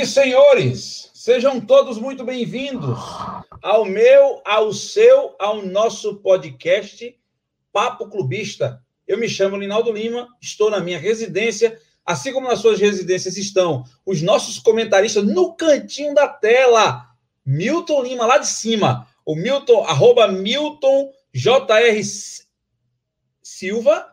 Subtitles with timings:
[0.00, 2.98] E senhores, sejam todos muito bem-vindos
[3.60, 7.14] ao meu, ao seu, ao nosso podcast
[7.70, 8.82] Papo Clubista.
[9.06, 13.84] Eu me chamo Linaldo Lima, estou na minha residência, assim como nas suas residências estão
[14.06, 17.04] os nossos comentaristas no cantinho da tela.
[17.44, 19.06] Milton Lima, lá de cima.
[19.22, 22.02] O Milton, arroba Milton JR
[23.42, 24.06] Silva.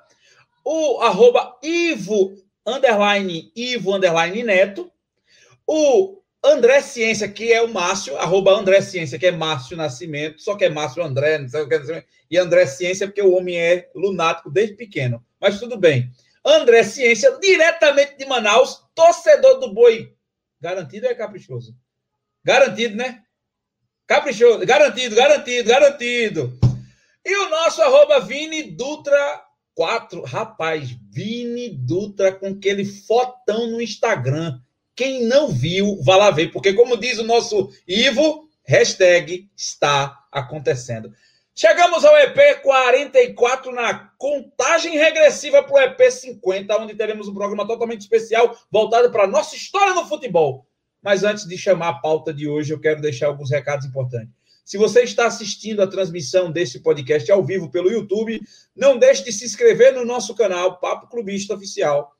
[0.65, 4.91] O arroba Ivo, underline Ivo, underline Neto.
[5.67, 10.55] O André Ciência, que é o Márcio, arroba André Ciência, que é Márcio Nascimento, só
[10.55, 13.57] que é Márcio André, não sei o que dizer, e André Ciência, porque o homem
[13.57, 15.23] é lunático desde pequeno.
[15.39, 16.09] Mas tudo bem.
[16.45, 20.15] André Ciência, diretamente de Manaus, torcedor do boi.
[20.61, 21.75] Garantido é caprichoso?
[22.43, 23.23] Garantido, né?
[24.07, 26.59] Caprichoso, garantido, garantido, garantido.
[27.25, 29.43] E o nosso arroba Vini Dutra
[29.75, 30.21] 4.
[30.21, 34.61] Rapaz, Vini Dutra com aquele fotão no Instagram.
[34.97, 41.13] Quem não viu, vá lá ver, porque como diz o nosso Ivo, hashtag está acontecendo.
[41.53, 47.67] Chegamos ao EP 44 na contagem regressiva para o EP 50, onde teremos um programa
[47.67, 50.65] totalmente especial voltado para a nossa história no futebol.
[50.99, 54.33] Mas antes de chamar a pauta de hoje, eu quero deixar alguns recados importantes.
[54.65, 58.41] Se você está assistindo a transmissão desse podcast ao vivo pelo YouTube,
[58.75, 62.16] não deixe de se inscrever no nosso canal Papo Clubista Oficial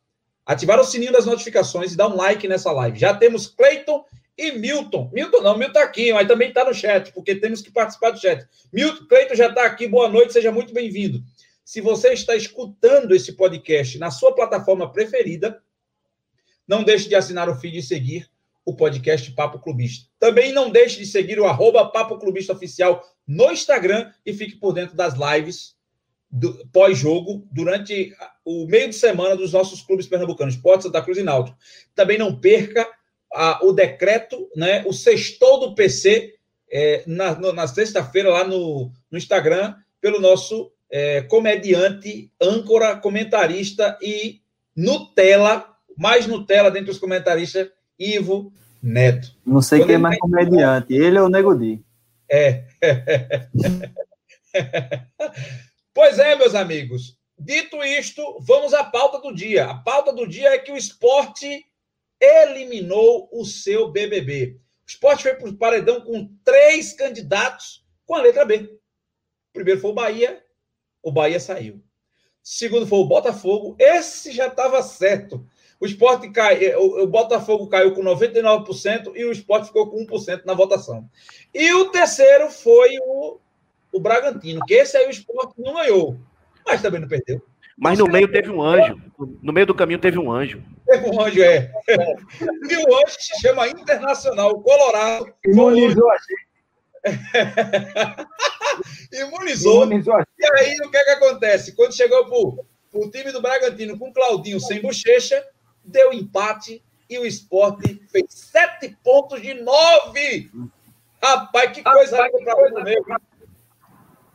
[0.48, 2.98] ativar o sininho das notificações e dar um like nessa live.
[2.98, 4.06] Já temos Cleiton
[4.38, 5.12] e Milton.
[5.12, 8.20] Milton não, Milton está aqui, mas também está no chat, porque temos que participar do
[8.20, 8.48] chat.
[8.72, 11.22] Milton, Cleiton já está aqui, boa noite, seja muito bem-vindo.
[11.66, 15.62] Se você está escutando esse podcast na sua plataforma preferida,
[16.66, 18.30] não deixe de assinar o feed e seguir
[18.64, 20.08] o podcast Papo Clubista.
[20.18, 24.72] Também não deixe de seguir o arroba Papo Clubista Oficial no Instagram e fique por
[24.72, 25.77] dentro das lives
[26.72, 31.58] pós-jogo durante o meio de semana dos nossos clubes pernambucanos, Esporte Santa Cruz e Náutico.
[31.96, 32.88] Também não perca
[33.34, 36.36] a, o decreto, né, o sextou do PC,
[36.70, 44.42] é, na, na sexta-feira, lá no, no Instagram, pelo nosso é, comediante, âncora, comentarista e
[44.76, 45.66] Nutella,
[45.98, 48.52] mais Nutella dentre os comentaristas, Ivo
[48.84, 49.34] Neto.
[49.46, 51.82] Não sei Quando quem é mais comediante, ele ou o Nego Di.
[52.30, 52.66] É.
[55.97, 57.18] pois é, meus amigos.
[57.40, 59.66] Dito isto, vamos à pauta do dia.
[59.66, 61.66] A pauta do dia é que o esporte
[62.22, 64.59] eliminou o seu BBB.
[64.85, 68.58] O esporte foi para o paredão com três candidatos com a letra B.
[68.58, 70.46] O primeiro foi o Bahia,
[71.02, 71.81] o Bahia saiu.
[72.44, 75.44] segundo foi o Botafogo, esse já estava certo.
[75.79, 80.46] O esporte cai, o, o Botafogo caiu com 99% e o esporte ficou com 1%
[80.46, 81.09] na votação.
[81.52, 83.40] E o terceiro foi o,
[83.97, 86.18] o Bragantino, que esse aí o esporte não ganhou
[86.68, 87.41] mas também não perdeu.
[87.78, 89.00] Mas no meio teve um anjo.
[89.41, 90.62] No meio do caminho teve um anjo.
[90.85, 91.72] Teve um anjo, é.
[92.69, 95.34] E o anjo se chama Internacional, o Colorado.
[95.46, 96.18] Imunizou a
[99.13, 99.84] Imunizou.
[99.84, 100.19] Imunizou.
[100.38, 101.75] E aí, o que, é que acontece?
[101.75, 105.41] Quando chegou para o time do Bragantino com Claudinho sem bochecha,
[105.85, 110.52] deu empate e o esporte fez sete pontos de nove.
[111.22, 113.06] Rapaz, que coisa Rapaz, para o meu.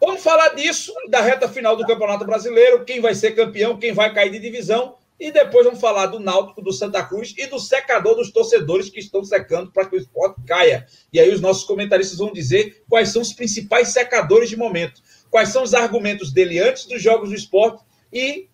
[0.05, 4.13] Vamos falar disso, da reta final do Campeonato Brasileiro, quem vai ser campeão, quem vai
[4.13, 8.17] cair de divisão, e depois vamos falar do Náutico, do Santa Cruz e do secador
[8.17, 10.89] dos torcedores que estão secando para que o esporte caia.
[11.13, 15.51] E aí os nossos comentaristas vão dizer quais são os principais secadores de momento, quais
[15.51, 18.49] são os argumentos dele antes dos jogos do esporte e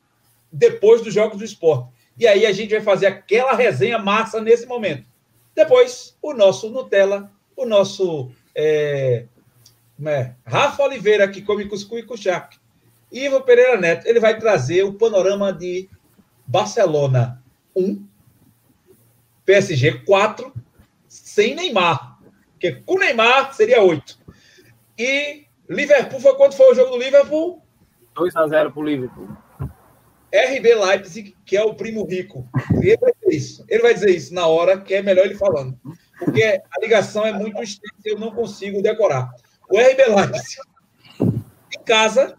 [0.53, 1.89] depois dos jogos do esporte.
[2.19, 5.07] E aí a gente vai fazer aquela resenha massa nesse momento.
[5.55, 9.25] Depois, o nosso Nutella, o nosso é,
[9.99, 10.37] né?
[10.47, 12.57] Rafa Oliveira, que come cuscuz e cuchac.
[13.11, 15.89] Ivo Pereira Neto, ele vai trazer o panorama de
[16.47, 17.43] Barcelona
[17.75, 18.07] 1,
[19.45, 20.53] PSG 4,
[21.09, 22.19] sem Neymar.
[22.53, 24.19] Porque com Neymar seria 8.
[24.99, 27.63] E Liverpool foi quanto foi o jogo do Liverpool?
[28.15, 29.29] 2 a 0 para o Liverpool.
[30.33, 32.47] RB Leipzig, que é o primo rico.
[32.75, 33.65] Ele vai dizer isso.
[33.69, 35.79] Ele vai dizer isso na hora, que é melhor ele falando.
[36.19, 39.31] Porque a ligação é muito extensa, eu não consigo decorar.
[39.71, 40.61] O RB Leipzig,
[41.21, 42.37] em casa,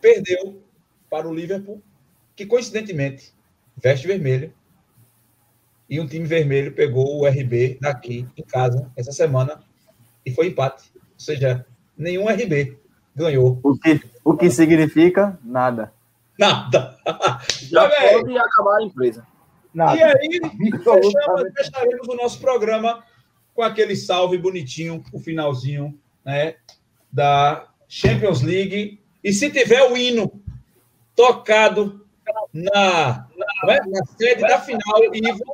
[0.00, 0.60] perdeu
[1.08, 1.80] para o Liverpool,
[2.34, 3.32] que coincidentemente
[3.76, 4.52] veste vermelho.
[5.88, 9.62] E um time vermelho pegou o RB daqui em casa essa semana
[10.24, 10.90] e foi empate.
[10.96, 11.64] Ou seja,
[11.96, 12.76] nenhum RB
[13.14, 13.60] ganhou.
[13.62, 15.92] O que, o que significa nada.
[16.36, 16.96] Nada.
[17.62, 19.24] Já pode acabar a empresa.
[19.72, 19.96] Nada.
[19.96, 20.40] E aí,
[20.82, 23.04] fechamos, fecharemos o nosso programa
[23.54, 25.96] com aquele salve bonitinho, o finalzinho
[26.26, 26.56] né,
[27.10, 29.00] da Champions League.
[29.22, 30.42] E se tiver o hino
[31.14, 32.04] tocado
[32.52, 33.28] na,
[33.62, 33.80] na, é?
[33.86, 35.44] na sede da final, Ivo,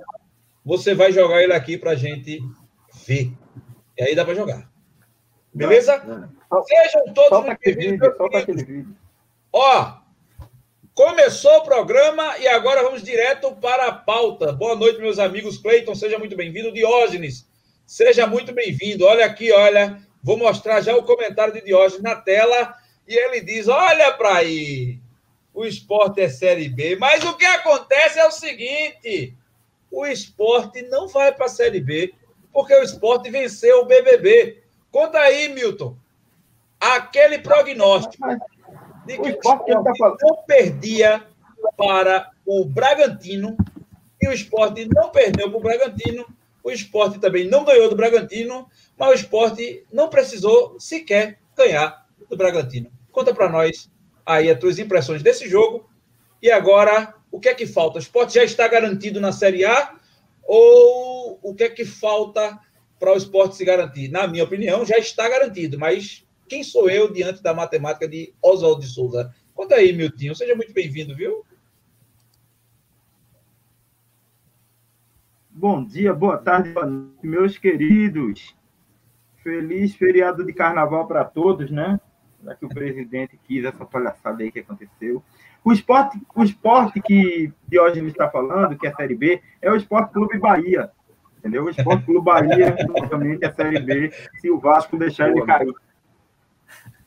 [0.65, 2.41] você vai jogar ele aqui para a gente
[3.07, 3.33] ver.
[3.99, 4.71] E aí dá para jogar.
[5.55, 6.01] Beleza?
[6.67, 8.97] Sejam todos solta aquele vídeo, solta aquele vídeo.
[9.53, 9.99] Ó,
[10.95, 14.53] começou o programa e agora vamos direto para a pauta.
[14.53, 15.59] Boa noite, meus amigos.
[15.59, 16.73] Cleiton, seja muito bem-vindo.
[16.73, 17.47] Diógenes,
[17.87, 19.05] seja muito bem-vindo.
[19.05, 20.01] Olha aqui, olha.
[20.23, 22.75] Vou mostrar já o comentário de Diógenes na tela.
[23.07, 24.99] E ele diz: Olha para aí,
[25.53, 26.97] o esporte é Série B.
[26.97, 29.37] Mas o que acontece é o seguinte:
[29.91, 32.15] o esporte não vai para a Série B,
[32.53, 34.63] porque o esporte venceu o BBB.
[34.91, 35.97] Conta aí, Milton
[36.83, 38.27] aquele prognóstico
[39.07, 41.25] de que o esporte não perdia
[41.77, 43.57] para o Bragantino
[44.21, 46.27] e o esporte não perdeu para o Bragantino,
[46.63, 48.69] o esporte também não ganhou do Bragantino,
[49.03, 52.89] mas o esporte não precisou sequer ganhar do Bragantino.
[53.11, 53.91] Conta para nós
[54.25, 55.91] aí as tuas impressões desse jogo
[56.41, 57.99] e agora o que é que falta?
[57.99, 59.97] O esporte já está garantido na Série A
[60.45, 62.57] ou o que é que falta
[62.97, 64.09] para o esporte se garantir?
[64.09, 68.83] Na minha opinião, já está garantido, mas quem sou eu diante da matemática de Oswaldo
[68.83, 69.35] de Souza?
[69.53, 70.37] Conta aí, Miltinho.
[70.37, 71.45] Seja muito bem-vindo, viu?
[75.51, 76.73] Bom dia, boa tarde,
[77.21, 78.55] meus queridos.
[79.43, 82.01] Feliz feriado de carnaval para todos, né?
[82.45, 85.23] Já que o presidente quis essa palhaçada aí que aconteceu.
[85.65, 89.77] O esporte, o esporte que Diógenes está falando, que é a Série B, é o
[89.77, 90.91] Esporte Clube Bahia.
[91.39, 91.65] Entendeu?
[91.65, 92.73] O Esporte Clube Bahia,
[93.39, 94.11] que é a Série B,
[94.41, 95.73] se o Vasco deixar ele cair.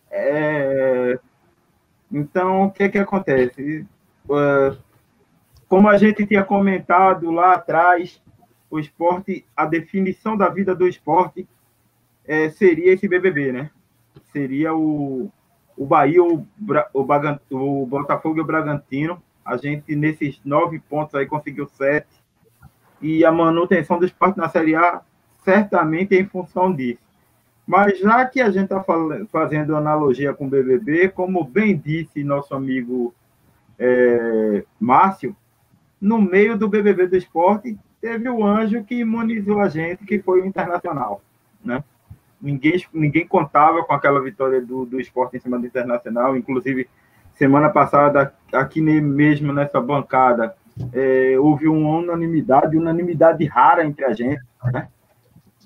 [0.10, 1.20] É...
[2.12, 3.86] Então, o que, que acontece?
[4.26, 4.78] Uh,
[5.68, 8.22] como a gente tinha comentado lá atrás,
[8.70, 11.48] o esporte, a definição da vida do esporte
[12.28, 13.70] é, seria esse BBB, né?
[14.32, 15.32] Seria o,
[15.78, 16.46] o Bahia, o,
[16.94, 19.22] o, o Botafogo e o Bragantino.
[19.44, 22.08] A gente, nesses nove pontos aí, conseguiu sete.
[23.02, 25.02] E a manutenção do esporte na Série A
[25.44, 27.06] certamente é em função disso.
[27.68, 28.84] Mas já que a gente está
[29.32, 33.14] fazendo analogia com o BBB, como bem disse nosso amigo
[33.80, 35.36] é, Márcio,
[36.00, 40.42] no meio do BBB do esporte, teve o anjo que imunizou a gente, que foi
[40.42, 41.22] o Internacional.
[41.64, 41.84] Né?
[42.46, 46.88] Ninguém, ninguém contava com aquela vitória do, do esporte em cima do Internacional, inclusive
[47.34, 50.56] semana passada, aqui mesmo nessa bancada,
[50.94, 54.88] é, houve uma unanimidade, unanimidade rara entre a gente, né?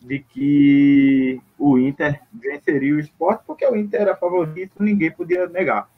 [0.01, 5.89] de que o Inter venceria o esporte, porque o Inter era favorito, ninguém podia negar.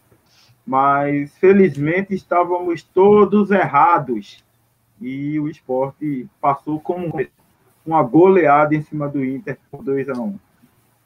[0.66, 4.44] Mas, felizmente, estávamos todos errados.
[5.00, 7.14] E o esporte passou como
[7.86, 10.40] uma goleada em cima do Inter por 2 a 1 um.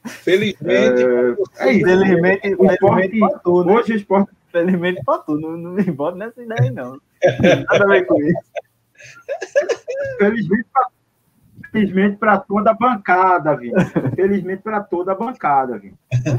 [0.06, 1.86] Felizmente, é, é isso.
[1.86, 3.28] Felizmente, o esporte, né?
[3.46, 4.32] Hoje o esporte.
[4.52, 7.00] Felizmente para tudo, não, não me bota nessa ideia, não.
[7.70, 8.40] Nada a ver com isso.
[10.18, 10.88] Felizmente para
[11.76, 13.74] Felizmente para toda a bancada, viu?
[14.16, 15.94] Felizmente para toda a bancada, viu?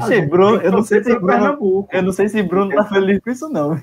[0.07, 3.29] Sei, Bruno, eu não sei se Bruno, eu não sei se Bruno tá feliz com
[3.29, 3.79] isso não.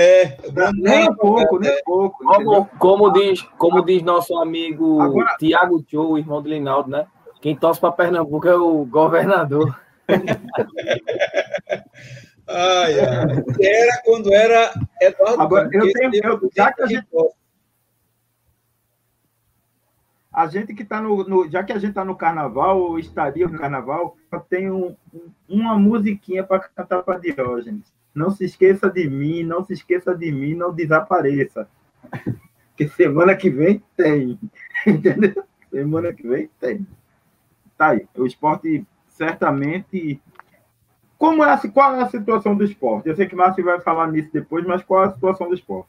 [0.00, 0.36] É,
[0.74, 2.24] nem um pouco, nem um pouco.
[2.24, 5.36] Como, como, diz, como diz nosso amigo Agora...
[5.40, 7.04] Tiago Tchou, irmão do Linaldo, né?
[7.40, 9.78] Quem torce para Pernambuco é o governador.
[12.48, 13.44] ai, ai.
[13.60, 17.06] Era quando era Eduardo Agora, eu tenho, eu, já que a gente
[20.38, 23.48] a gente que está no, no, Já que a gente está no carnaval, ou estaria
[23.48, 27.92] no carnaval, eu tenho um, uma musiquinha para cantar para Diógenes.
[28.14, 31.68] Não se esqueça de mim, não se esqueça de mim, não desapareça.
[32.76, 34.38] Que semana que vem tem.
[34.86, 35.42] Entendeu?
[35.70, 36.86] Semana que vem tem.
[37.78, 38.06] Tá aí.
[38.14, 40.20] O esporte certamente.
[41.16, 43.08] Como é qual é a situação do esporte?
[43.08, 45.54] Eu sei que o Márcio vai falar nisso depois, mas qual é a situação do
[45.54, 45.88] esporte?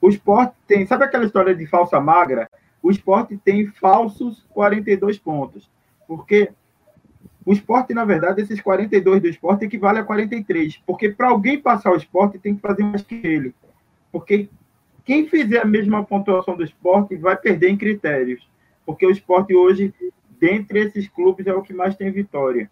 [0.00, 0.86] O esporte tem.
[0.86, 2.48] Sabe aquela história de falsa magra?
[2.86, 5.68] o esporte tem falsos 42 pontos.
[6.06, 6.52] Porque
[7.44, 10.80] o esporte, na verdade, esses 42 do esporte equivale a 43.
[10.86, 13.52] Porque para alguém passar o esporte, tem que fazer mais que ele.
[14.12, 14.48] Porque
[15.04, 18.48] quem fizer a mesma pontuação do esporte vai perder em critérios.
[18.84, 19.92] Porque o esporte hoje,
[20.40, 22.70] dentre esses clubes, é o que mais tem vitória.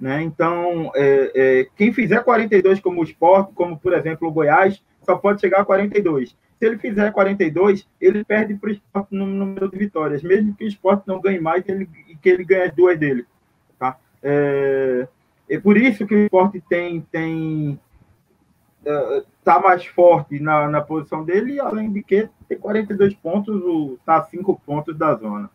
[0.00, 0.22] Né?
[0.22, 5.16] Então, é, é, quem fizer 42 como o esporte, como por exemplo o Goiás, só
[5.16, 6.30] pode chegar a 42.
[6.30, 10.64] Se ele fizer 42, ele perde para o esporte no número de vitórias, mesmo que
[10.64, 11.88] o esporte não ganhe mais e ele,
[12.20, 13.26] que ele ganhe as duas dele.
[13.78, 13.96] Tá?
[14.22, 15.08] É,
[15.48, 17.78] é por isso que o esporte tem, tem
[18.84, 23.60] é, tá mais forte na, na posição dele, além de que tem 42 pontos,
[23.98, 25.50] está a 5 pontos da zona.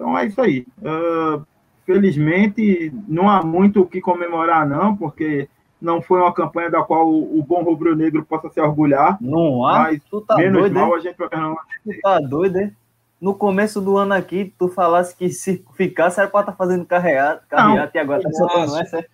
[0.00, 0.66] Então é isso aí.
[0.78, 1.44] Uh,
[1.84, 5.46] felizmente, não há muito o que comemorar, não, porque
[5.78, 9.18] não foi uma campanha da qual o, bom rubro-negro possa se orgulhar.
[9.20, 9.80] Não há?
[9.80, 10.94] Mas tu tá menos doido, mal hein?
[10.94, 12.74] a gente vai Tu tá doido, hein?
[13.20, 16.86] No começo do ano aqui, tu falasse que se ficasse era pra estar tá fazendo
[16.86, 19.00] carreata, carreata e agora tá soltando essa.
[19.00, 19.06] é?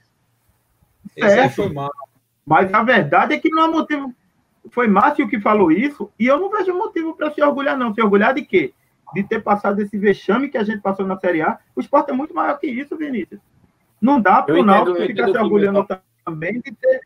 [1.17, 1.91] Esse aí foi mal.
[2.47, 4.15] Mas a verdade é que não há motivo.
[4.71, 7.93] Foi Márcio que falou isso, e eu não vejo motivo para se orgulhar, não.
[7.93, 8.73] Se orgulhar de quê?
[9.15, 11.59] De ter passado esse vexame que a gente passou na Série A.
[11.75, 13.41] O esporte é muito maior que isso, Vinícius.
[14.01, 15.87] Não dá para o Náutico ficar se orgulhando
[16.25, 17.01] também de ter.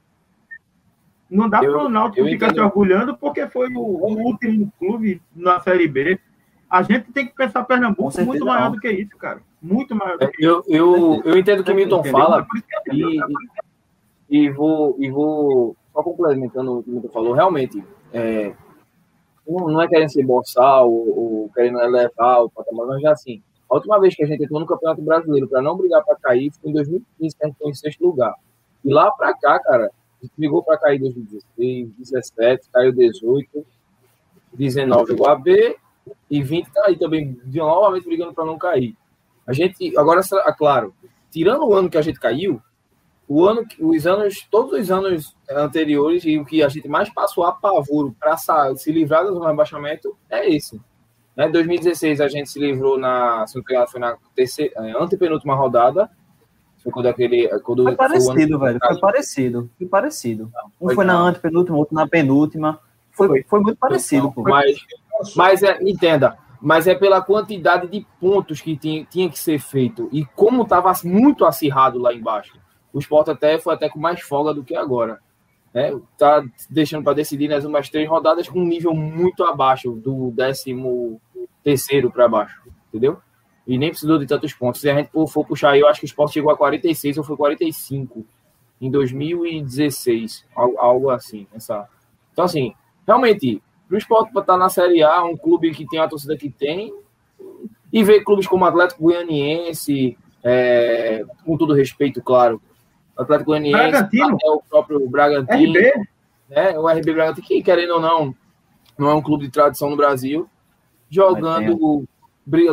[1.30, 2.54] Não dá para o Náutico ficar entendo.
[2.54, 6.18] se orgulhando porque foi o, o, último clube na Série B.
[6.68, 8.72] A gente tem que pensar Pernambuco muito maior não.
[8.72, 9.40] do que isso, cara.
[9.60, 10.70] Muito maior do que eu, isso.
[10.70, 12.46] Eu, eu entendo o que Milton fala.
[12.92, 13.18] E,
[14.28, 18.52] e vou, e vou só complementando o que o falou, realmente, é,
[19.58, 23.42] não, não, é querendo ser boçal ou, ou, querendo elevar o patamar, mas já assim,
[23.68, 26.52] a última vez que a gente entrou no Campeonato Brasileiro para não brigar para cair
[26.60, 28.34] foi em 2015, que a gente foi em sexto lugar.
[28.84, 33.66] E lá para cá, cara, a gente brigou para cair em 2016, 17, caiu 18,
[34.52, 35.76] 19 igual a B,
[36.30, 38.96] e 20 tá aí também, novamente brigando para não cair.
[39.46, 40.20] A gente, agora,
[40.56, 40.94] claro,
[41.30, 42.60] tirando o ano que a gente caiu,
[43.30, 47.44] o ano, os anos, todos os anos anteriores e o que a gente mais passou
[47.44, 48.36] a pavoro para
[48.74, 50.80] se livrar do rebaixamento é esse.
[51.36, 51.48] Né?
[51.48, 56.10] 2016 a gente se livrou na, se não foi na terceira, é, antepenúltima rodada.
[56.82, 57.46] Foi quando aquele.
[57.60, 58.80] Quando foi parecido, foi velho.
[58.84, 59.70] Foi parecido.
[59.78, 60.52] Foi parecido.
[60.80, 62.80] Um foi, foi na antepenúltima, outro na penúltima.
[63.12, 64.32] Foi, foi, foi muito parecido.
[64.36, 64.76] Não, mas,
[65.36, 70.08] mas é, entenda, mas é pela quantidade de pontos que tinha, tinha que ser feito
[70.10, 72.59] e como estava muito acirrado lá embaixo
[72.92, 75.20] o esporte até foi até com mais folga do que agora.
[75.72, 75.98] Né?
[76.18, 81.20] Tá deixando para decidir nas umas três rodadas com um nível muito abaixo do décimo
[81.62, 83.18] terceiro para baixo, entendeu?
[83.66, 84.80] E nem precisou de tantos pontos.
[84.80, 87.36] Se a gente for puxar eu acho que o esporte chegou a 46 ou foi
[87.36, 88.26] 45
[88.80, 91.46] em 2016, algo assim.
[91.54, 91.86] Essa...
[92.32, 92.74] Então, assim,
[93.06, 96.36] realmente, para o esporte para estar na Série A, um clube que tem a torcida
[96.36, 96.92] que tem,
[97.92, 102.60] e ver clubes como Atlético Goianiense, é, com todo respeito, claro,
[103.16, 105.92] o Atlético Goianiense, até o próprio Bragantino, RB.
[106.48, 108.34] Né, o RB Bragantino, que querendo ou não,
[108.98, 110.48] não é um clube de tradição no Brasil,
[111.08, 112.04] jogando,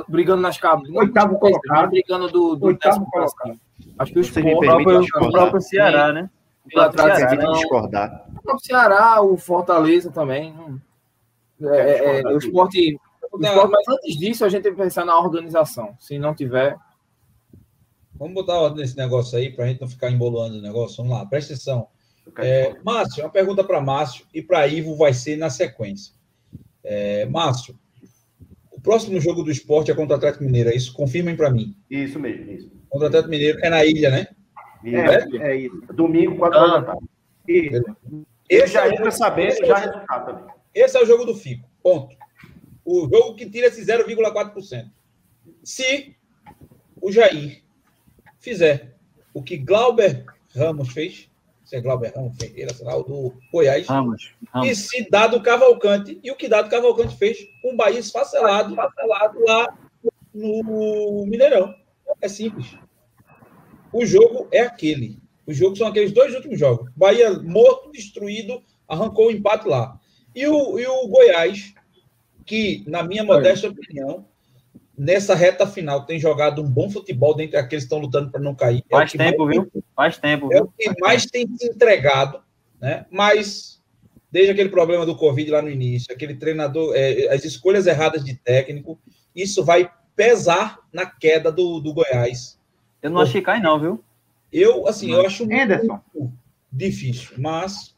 [0.07, 0.95] brigando nas cabines.
[0.95, 1.89] Oitavo colocado.
[1.89, 3.59] Brigando do, do Oitavo colocado.
[3.97, 6.29] Acho que o, Você o, próprio, o próprio Ceará, né?
[6.69, 7.53] Pela tradição.
[7.53, 8.25] discordar.
[8.29, 10.53] O próprio Ceará, o Fortaleza também.
[11.61, 12.99] É, é, é, o esporte,
[13.31, 15.95] o esporte, mas antes disso, a gente tem que pensar na organização.
[15.99, 16.77] Se não tiver,
[18.17, 20.97] Vamos botar ordem nesse negócio aí para a gente não ficar embolando o negócio.
[20.97, 21.87] Vamos lá, presta atenção.
[22.39, 26.13] É, Márcio, uma pergunta para Márcio e para Ivo vai ser na sequência.
[26.83, 27.77] É, Márcio,
[28.71, 30.93] o próximo jogo do esporte é contra o Atlético Mineiro, é isso?
[30.93, 31.75] Confirmem para mim.
[31.89, 32.71] Isso mesmo, isso.
[32.89, 34.27] Contra o Atlético Mineiro, é na ilha, né?
[34.83, 35.81] É, é, é isso.
[35.93, 37.07] Domingo, 4 horas da tarde.
[38.49, 40.55] Esse já é entra sabendo já resultado também.
[40.73, 42.15] Esse é o jogo do FICO, ponto.
[42.85, 44.89] O jogo que tira esse 0,4%.
[45.63, 46.15] Se
[47.01, 47.63] o Jair
[48.47, 48.95] fizer
[49.33, 50.25] o que Glauber
[50.55, 51.29] Ramos fez,
[51.65, 54.69] se é Glauber Ramos Ferreira, sei lá, o do Goiás, Ramos, Ramos.
[54.69, 59.37] e se Dado Cavalcante, e o que Dado Cavalcante fez com o Bahia esfacelado, esfacelado
[59.45, 59.77] lá
[60.33, 61.75] no Mineirão.
[62.21, 62.77] É simples.
[63.91, 65.19] O jogo é aquele.
[65.45, 66.89] Os jogos são aqueles dois últimos jogos.
[66.95, 69.99] Bahia morto, destruído, arrancou o um empate lá.
[70.33, 71.73] E o, e o Goiás,
[72.45, 74.25] que, na minha modesta opinião,
[74.97, 78.55] nessa reta final tem jogado um bom futebol dentre aqueles que estão lutando para não
[78.55, 78.83] cair.
[78.89, 79.71] É Faz tempo, mais, viu?
[79.95, 80.51] Faz tempo.
[80.51, 81.49] É o que Faz mais tempo.
[81.49, 82.41] tem se entregado,
[82.81, 83.05] né?
[83.11, 83.77] Mas
[84.31, 88.35] desde aquele problema do Covid lá no início, aquele treinador, é, as escolhas erradas de
[88.35, 88.99] técnico,
[89.35, 92.59] isso vai pesar na queda do, do Goiás.
[93.01, 94.03] Eu não achei cair, não, viu?
[94.51, 96.01] Eu, assim, eu acho Anderson.
[96.15, 96.33] muito
[96.71, 97.95] difícil, mas.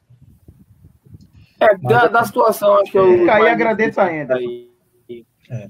[1.60, 3.26] É, da, da situação, acho que eu.
[3.26, 4.36] Cair, agradeço ainda.
[5.50, 5.68] É.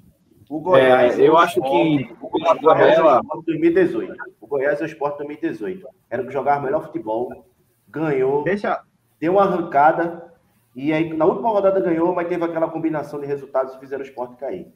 [0.49, 1.19] O Goiás.
[1.19, 4.13] É, eu acho que o Goiás é o esporte 2018.
[4.41, 5.87] O Goiás é o esporte 2018.
[6.09, 7.45] Era que jogava melhor futebol,
[7.87, 8.81] ganhou, Deixa...
[9.19, 10.33] deu uma arrancada,
[10.75, 14.07] e aí na última rodada ganhou, mas teve aquela combinação de resultados que fizeram o
[14.07, 14.67] esporte cair.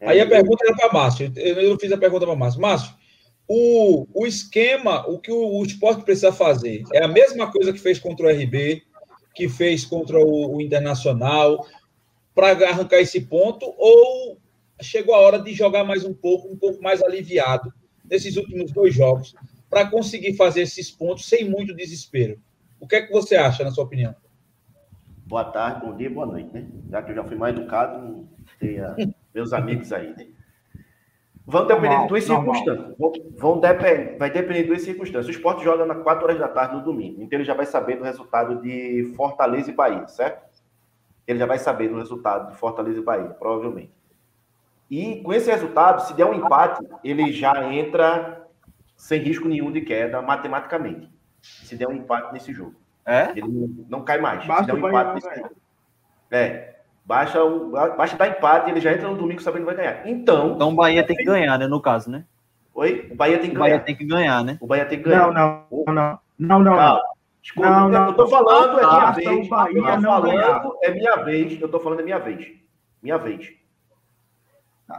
[0.00, 1.32] É, aí a pergunta era para Márcio.
[1.36, 2.60] Eu fiz a pergunta para Márcio.
[2.60, 2.92] Márcio,
[3.46, 7.78] o, o esquema, o que o, o esporte precisa fazer é a mesma coisa que
[7.78, 8.82] fez contra o RB,
[9.32, 11.64] que fez contra o, o Internacional,
[12.34, 14.38] para arrancar esse ponto, ou
[14.82, 17.72] chegou a hora de jogar mais um pouco, um pouco mais aliviado
[18.04, 19.34] nesses últimos dois jogos,
[19.68, 22.40] para conseguir fazer esses pontos sem muito desespero.
[22.80, 24.14] O que é que você acha, na sua opinião?
[25.26, 26.66] Boa tarde, bom dia, boa noite, né?
[26.90, 28.96] Já que eu já fui mais educado, tenha
[29.32, 30.26] meus amigos aí, né?
[31.46, 32.54] Vão depender Normal, de duas normal.
[32.54, 32.98] circunstâncias.
[32.98, 35.26] Vão, vão depender, vai depender de duas circunstâncias.
[35.28, 37.22] O esporte joga nas 4 horas da tarde no domingo.
[37.22, 40.48] Então ele já vai saber do resultado de Fortaleza e Bahia, certo?
[41.26, 43.92] Ele já vai saber do resultado de Fortaleza e Bahia, provavelmente.
[44.90, 48.46] E com esse resultado, se der um empate, ele já entra
[48.96, 51.08] sem risco nenhum de queda matematicamente.
[51.40, 52.74] Se der um empate nesse jogo.
[53.06, 53.30] É?
[53.30, 54.42] Ele não, cai mais.
[54.42, 55.42] se Basta der um Bahia empate nesse ganhar.
[55.42, 55.54] jogo.
[56.30, 56.76] É.
[57.04, 60.06] Baixa, o, baixa dar empate, ele já entra no domingo sabendo que vai ganhar.
[60.06, 61.66] Então, Então o Bahia tem que ganhar, né?
[61.66, 62.24] No caso, né?
[62.74, 63.84] oi, o Bahia tem que O Bahia ganhar.
[63.84, 64.58] tem que ganhar, né?
[64.60, 65.32] O Bahia tem que ganhar.
[65.32, 66.18] Não, não, não, não.
[66.38, 66.94] Não, não, Calma.
[67.02, 67.10] não.
[67.42, 68.12] Desculpa, Não, eu não.
[68.14, 69.46] tô falando, é minha Basta vez.
[69.46, 70.62] o Bahia eu tô falando, ganhar.
[70.82, 71.60] é minha vez.
[71.60, 72.48] Eu tô falando é minha vez.
[73.02, 73.52] Minha vez.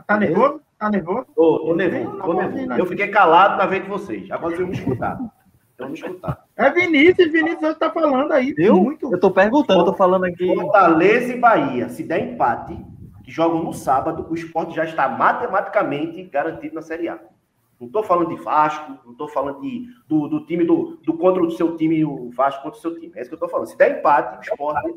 [0.07, 0.61] Tá nervoso?
[0.77, 1.27] Tá nervoso?
[1.35, 2.79] Tô, tô Eu nervoso, tô nervoso.
[2.79, 4.31] Eu fiquei calado na vez de vocês.
[4.31, 5.19] Agora vocês vão me escutar.
[5.75, 6.45] Então me escutar.
[6.55, 8.53] É Vinícius, Vinícius hoje tá falando aí.
[8.57, 8.75] Eu?
[8.75, 9.11] Muito.
[9.11, 10.45] Eu tô perguntando, eu tô falando aqui.
[10.55, 12.77] Fortaleza e Bahia, se der empate,
[13.23, 17.19] que jogam no sábado, o esporte já está matematicamente garantido na Série A.
[17.79, 21.41] Não estou falando de Vasco, não estou falando de, do, do time do, do contra
[21.41, 23.11] o seu time, o Vasco contra o seu time.
[23.15, 23.67] É isso que eu estou falando.
[23.67, 24.93] Se der empate, o esporte,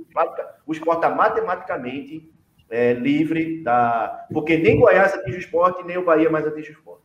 [0.67, 2.31] o esporte está matematicamente
[2.75, 4.27] é, livre da.
[4.33, 7.05] Porque nem Goiás atinge o esporte, nem o Bahia mais atinge o esporte.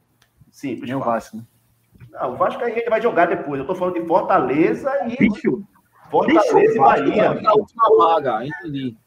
[0.49, 0.89] Simples.
[0.89, 0.99] Nem o.
[0.99, 1.43] Vasco, né?
[2.11, 3.59] Não, o Vasco aí ele vai jogar depois.
[3.59, 5.63] Eu estou falando de Fortaleza e Bicho,
[6.09, 7.33] Fortaleza Bicho, e Bahia.
[7.35, 8.97] Na última vaga, entendi.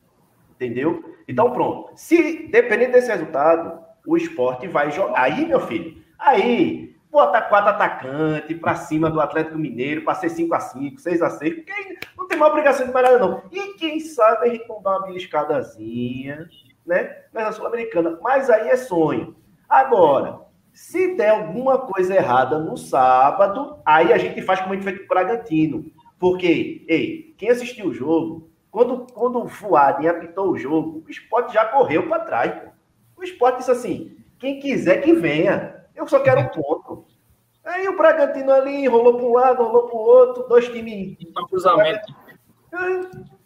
[0.54, 1.16] Entendeu?
[1.26, 1.90] Então, pronto.
[1.96, 5.20] Se, dependendo desse resultado, o esporte vai jogar.
[5.20, 10.94] Aí, meu filho, aí, bota quatro atacantes pra cima do Atlético Mineiro, pra ser 5x5,
[10.94, 13.42] 6x6, porque aí não tem mais obrigação de nada, não.
[13.52, 16.48] E quem sabe a gente não dá uma beliscadazinha,
[16.84, 17.16] né?
[17.32, 18.18] Na Sul-Americana.
[18.22, 19.36] Mas aí é sonho.
[19.68, 20.40] Agora,
[20.72, 24.98] se der alguma coisa errada no sábado, aí a gente faz como a gente fez
[24.98, 25.84] com o Bragantino.
[26.18, 31.52] Porque, ei, quem assistiu o jogo, quando, quando o Fuad apitou o jogo, o esporte
[31.52, 32.52] já correu para trás.
[32.52, 32.70] Pô.
[33.16, 37.04] O esporte disse assim: quem quiser que venha, eu só quero um ponto.
[37.64, 41.16] Aí o Bragantino ali rolou para um lado, rolou para o outro, dois times.
[41.48, 42.21] Cruzamento.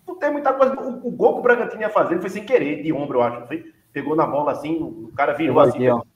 [0.06, 0.74] Não tem muita coisa.
[0.80, 3.46] O, o gol que o Bragantino ia fazer foi sem querer, de ombro, eu acho.
[3.46, 3.72] Foi?
[3.92, 5.86] Pegou na bola assim, o cara virou assim.
[5.88, 6.06] Aqui.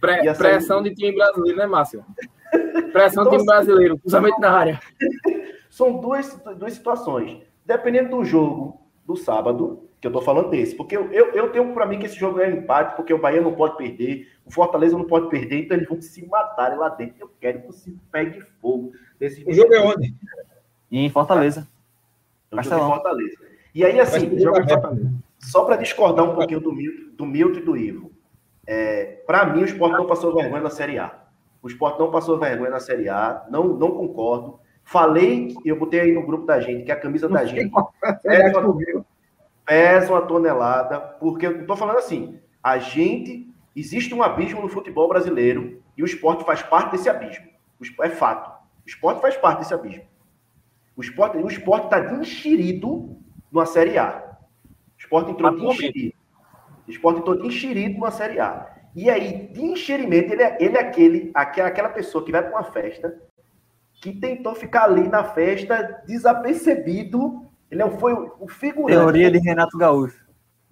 [0.00, 2.04] Pre- sair- pressão de time brasileiro, né, Márcio?
[2.92, 3.98] Pressão de time Então, brasileiro.
[3.98, 4.80] Cruzamento na área.
[5.70, 7.42] São duas, duas situações.
[7.66, 11.72] Dependendo do jogo do sábado, que eu tô falando desse, porque eu, eu, eu tenho
[11.72, 14.52] para mim que esse jogo é um empate, porque o Bahia não pode perder, o
[14.52, 17.16] Fortaleza não pode perder, então eles vão se matarem lá dentro.
[17.20, 20.14] Eu quero que você pegue fogo desse O jogo é onde?
[20.92, 21.66] Em Fortaleza.
[22.54, 22.88] O jogo Castelão.
[22.88, 23.36] em Fortaleza.
[23.74, 24.42] E aí, assim, em.
[24.44, 25.12] Fortaleza.
[25.38, 28.12] só para discordar um pouquinho do Milton, do Milton e do Ivo,
[28.66, 31.12] é, para mim o Sport não passou vergonha na Série A.
[31.62, 34.58] O Sport não passou vergonha na Série A, não, não concordo.
[34.84, 37.72] Falei, eu botei aí no grupo da gente, que a camisa da gente
[38.24, 39.04] É, comigo.
[39.64, 45.08] pesa uma tonelada, porque eu tô falando assim, a gente, existe um abismo no futebol
[45.08, 47.46] brasileiro e o esporte faz parte desse abismo.
[48.02, 48.50] É fato.
[48.84, 50.04] O esporte faz parte desse abismo.
[50.96, 53.18] O esporte o esporte está de enxerido
[53.50, 54.36] numa Série A.
[54.96, 55.84] O esporte entrou de Atualmente.
[55.84, 56.14] enxerido.
[56.86, 58.74] O esporte entrou de enxerido numa Série A.
[58.94, 62.52] E aí, de enxerimento, ele é, ele é aquele, aquela, aquela pessoa que vai para
[62.52, 63.20] uma festa,
[63.92, 67.44] que tentou ficar ali na festa desapercebido.
[67.70, 68.98] Ele não foi o, o figurante.
[68.98, 70.24] Teoria de Renato Gaúcho.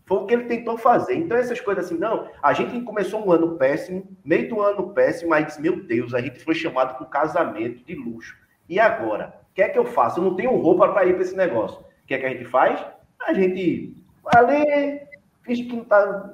[0.04, 1.14] Foi o que ele tentou fazer.
[1.14, 2.28] Então, essas coisas assim, não.
[2.40, 6.38] A gente começou um ano péssimo, meio do ano péssimo, mas, meu Deus, a gente
[6.44, 8.36] foi chamado para um casamento de luxo.
[8.68, 9.41] E agora?
[9.52, 10.18] O que é que eu faço?
[10.18, 11.78] Eu não tenho roupa para ir para esse negócio.
[11.78, 12.82] O que é que a gente faz?
[13.20, 15.00] A gente vai ali,
[15.42, 16.32] finge que não tá.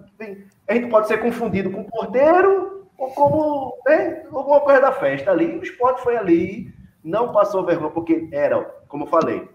[0.68, 5.32] A gente pode ser confundido com o porteiro ou como né, alguma coisa da festa
[5.32, 5.58] ali.
[5.58, 9.48] O esporte foi ali, não passou vergonha, porque era, como eu falei,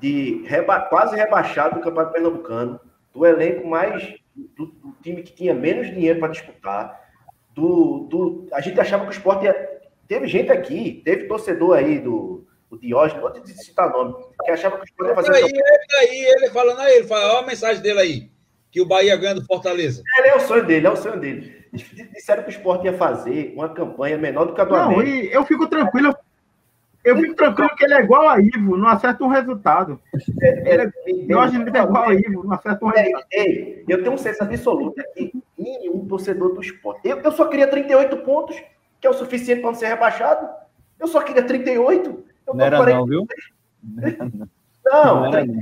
[0.00, 2.80] de reba- quase rebaixado do Campeonato Pernambucano,
[3.12, 4.14] do elenco mais
[4.56, 7.00] do, do time que tinha menos dinheiro para disputar,
[7.52, 9.77] do, do a gente achava que o esporte ia,
[10.08, 14.50] teve gente aqui, teve torcedor aí do, do Diógenes, não vou te citar nome, que
[14.50, 15.62] achava que o esporte ia fazer Aí, ele,
[16.00, 18.30] aí, ele falando aí, ele fala, olha a mensagem dele aí,
[18.70, 20.02] que o Bahia ganha do Fortaleza.
[20.18, 21.58] Ele é o sonho dele, é o sonho dele.
[21.72, 25.26] Disseram que o esporte ia fazer uma campanha menor do que a do Não, América.
[25.26, 26.16] e eu fico tranquilo.
[27.04, 30.00] Eu fico tranquilo que ele é igual a Ivo, não acerta um resultado.
[30.42, 30.90] Ele é,
[31.30, 33.26] Jorge é igual a Ivo, não acerta um Ei, resultado.
[33.32, 37.08] ei, eu tenho um senso absoluto que nenhum torcedor do esporte.
[37.08, 38.60] Eu, eu só queria 38 pontos,
[39.00, 40.48] que é o suficiente para não ser rebaixado.
[40.98, 42.24] Eu só queria 38.
[42.46, 42.98] Eu Não era 40.
[42.98, 43.26] não, viu?
[44.84, 45.54] Não, Não era não,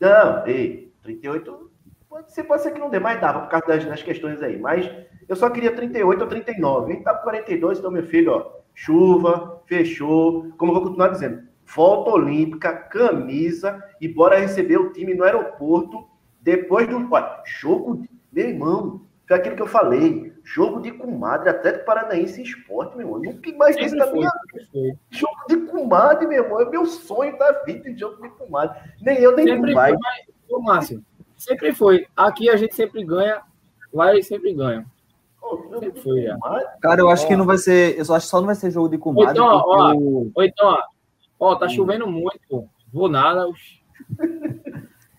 [0.00, 0.46] não.
[0.46, 1.70] ei, 38
[2.12, 4.58] pode ser, pode ser que não dê, mas dava por causa das, das questões aí.
[4.58, 4.90] Mas
[5.28, 6.92] eu só queria 38 ou 39.
[6.92, 10.52] Ele tá com 42, então, meu filho, ó, chuva, fechou.
[10.58, 16.06] Como eu vou continuar dizendo, volta olímpica, camisa e bora receber o time no aeroporto
[16.40, 17.08] depois do.
[17.10, 20.30] Olha, jogo, meu irmão, Foi aquilo que eu falei.
[20.44, 23.22] Jogo de comadre, Atlético Paranaense e esporte, meu irmão.
[23.22, 24.98] Nunca imaginei isso na minha vida.
[25.08, 26.60] Jogo de comadre, meu irmão.
[26.60, 28.78] É meu sonho da vida de jogo de comadre.
[29.00, 29.92] Nem eu, nem sempre tu vai.
[29.92, 31.02] Foi, ô, Márcio,
[31.38, 32.06] sempre foi.
[32.14, 33.40] Aqui a gente sempre ganha,
[33.90, 34.84] lá eles sempre ganham.
[35.80, 36.36] Sempre foi, é.
[36.82, 37.98] Cara, eu acho que não vai ser.
[37.98, 39.32] Eu só acho que só não vai ser jogo de comadre.
[39.32, 39.94] Então, ó.
[39.94, 40.82] Ou então, ó,
[41.40, 42.66] ó, tá chovendo muito, pô.
[42.92, 43.46] Vou nada.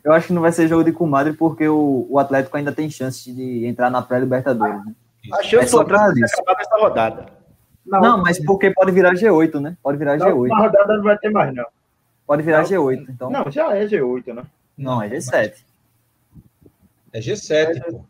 [0.03, 2.89] Eu acho que não vai ser jogo de comadre porque o, o Atlético ainda tem
[2.89, 4.85] chance de entrar na pré-Libertadores.
[4.85, 4.93] Né?
[5.33, 7.25] A chance É só pra acabar nessa rodada.
[7.85, 9.77] Não, mas porque pode virar G8, né?
[9.81, 10.35] Pode virar Na G8.
[10.35, 11.65] última rodada não vai ter mais, não.
[12.25, 12.65] Pode virar Não.
[12.69, 13.05] G8.
[13.09, 14.43] Então, Não, já é G8, né?
[14.77, 15.53] não, é G7.
[17.11, 18.01] É G7, pô.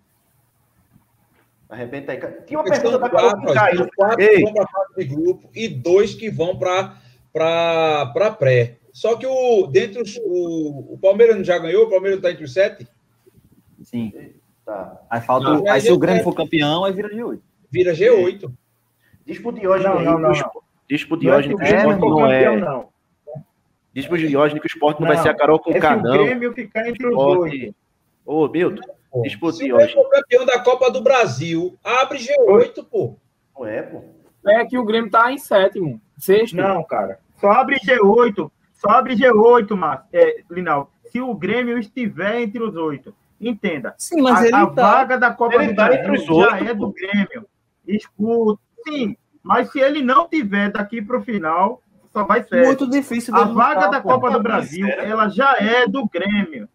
[1.70, 2.20] Arrebenta aí.
[2.46, 3.90] Tinha uma pergunta da Carol quatro, que caiu.
[3.96, 6.96] quatro que vão para a fase de grupo e dois que vão para
[7.34, 8.78] para pré.
[8.94, 12.46] Só que o dentre os, o, o Palmeiras não já ganhou, o Palmeiras está entre
[12.46, 12.88] os sete,
[13.82, 14.14] Sim.
[14.66, 15.02] tá.
[15.10, 15.50] Aí falta.
[15.50, 16.00] Não, aí é se o G7.
[16.00, 17.40] Grêmio for campeão, aí vira G8.
[17.72, 18.52] vira G8.
[19.26, 20.32] Diz pro Diógenes Não, aí não, que não, o não.
[20.32, 22.56] espo- Diz pro Não é o o não é.
[22.60, 22.90] não.
[23.94, 25.24] Diz pro Diógenes que o esporte não, vai Não.
[25.24, 26.12] ser a Carol com É o Cardão.
[26.26, 27.72] Grêmio ficar entre os dois.
[28.26, 28.82] Ô, Milton,
[29.24, 29.94] diz pro Se o Diógenes.
[29.94, 33.16] for campeão da Copa do Brasil, abre G8, pô.
[33.58, 34.04] Não é, pô.
[34.48, 36.56] É que o Grêmio tá em sétimo, sexto.
[36.56, 37.20] Não, cara.
[37.40, 38.52] Só abre G8.
[38.84, 40.08] Só abre G8, Márcio.
[40.12, 40.92] É, Linal.
[41.06, 43.16] Se o Grêmio estiver entre os oito.
[43.40, 43.96] Entenda.
[43.98, 44.82] Sim, mas a, ele a tá.
[44.94, 46.86] vaga da Copa Ele do tá Brasil entre os já oito, é pô.
[46.86, 47.48] do Grêmio.
[47.88, 48.62] Escuta.
[48.88, 52.66] Sim, mas se ele não tiver daqui para o final, só vai ser.
[52.66, 54.10] Muito difícil A vaga lutar, da pô.
[54.10, 56.68] Copa do Brasil, ela já é do Grêmio.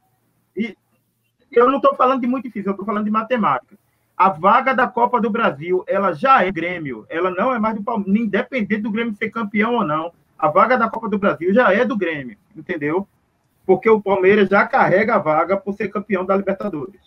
[0.57, 0.77] E
[1.53, 3.79] eu não estou falando de muito difícil, eu estou falando de matemática.
[4.17, 7.07] A vaga da Copa do Brasil, ela já é Grêmio.
[7.09, 10.13] Ela não é mais do Palmeiras, independente do Grêmio ser campeão ou não.
[10.39, 13.09] A vaga da Copa do Brasil já é do Grêmio, entendeu?
[13.67, 17.01] Porque o Palmeiras já carrega a vaga por ser campeão da Libertadores.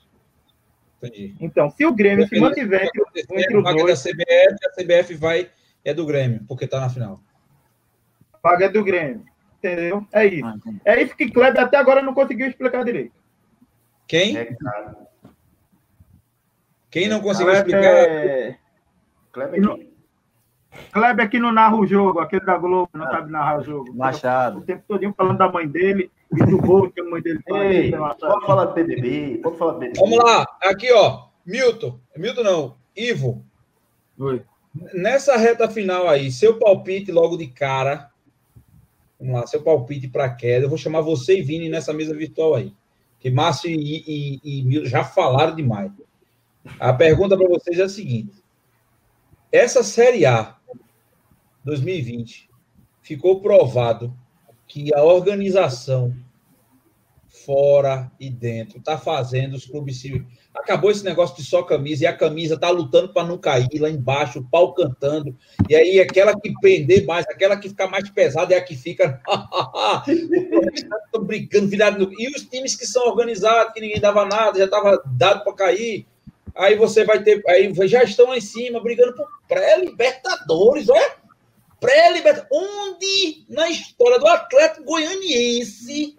[0.98, 1.36] Entendi.
[1.40, 5.50] Então, se o Grêmio se mantiver entre, os vaga da dois, CBF, a CBF vai
[5.84, 7.20] é do Grêmio, porque tá na final.
[8.34, 9.26] a vaga é do Grêmio.
[9.58, 10.06] Entendeu?
[10.12, 10.46] É isso.
[10.46, 10.56] Ah.
[10.86, 13.14] É isso que Kleber até agora não conseguiu explicar direito.
[14.08, 14.36] Quem?
[14.36, 14.98] É, cara.
[16.90, 17.96] Quem não conseguiu Kleber, explicar?
[17.96, 18.58] é...
[19.32, 19.91] Kleber Não.
[20.72, 20.92] Aqui.
[20.92, 23.92] Kleber que não narra o jogo, aquele da Globo, não sabe narrar o jogo.
[23.92, 24.62] O Machado.
[24.62, 27.42] tempo todo falando da mãe dele e do gol que a mãe dele.
[27.48, 30.00] Ei, pode falar do BBB, pode falar do BBB.
[30.00, 33.46] Vamos lá, aqui ó, Milton, Milton não, Ivo,
[34.18, 34.42] Oi.
[34.94, 38.10] nessa reta final aí, seu palpite logo de cara,
[39.20, 42.56] vamos lá, seu palpite para queda, eu vou chamar você e Vini nessa mesa virtual
[42.56, 42.74] aí,
[43.20, 45.92] que Márcio e, e, e Milton já falaram demais.
[46.80, 48.41] A pergunta para vocês é a seguinte,
[49.52, 50.56] essa Série A
[51.64, 52.50] 2020
[53.02, 54.16] ficou provado
[54.68, 56.16] que a organização
[57.46, 62.08] fora e dentro está fazendo os clubes se acabou esse negócio de só camisa e
[62.08, 65.36] a camisa tá lutando para não cair lá embaixo, o pau cantando.
[65.70, 69.22] E aí aquela que prender mais, aquela que fica mais pesada é a que fica
[71.22, 72.12] brincando, virado no...
[72.20, 76.06] E os times que são organizados, que ninguém dava nada, já estava dado para cair.
[76.56, 81.16] Aí você vai ter, aí já estão lá em cima brigando por pré-libertadores, olha.
[81.80, 82.50] Pré-libertadores.
[82.52, 86.16] Onde na história do Atlético Goianiense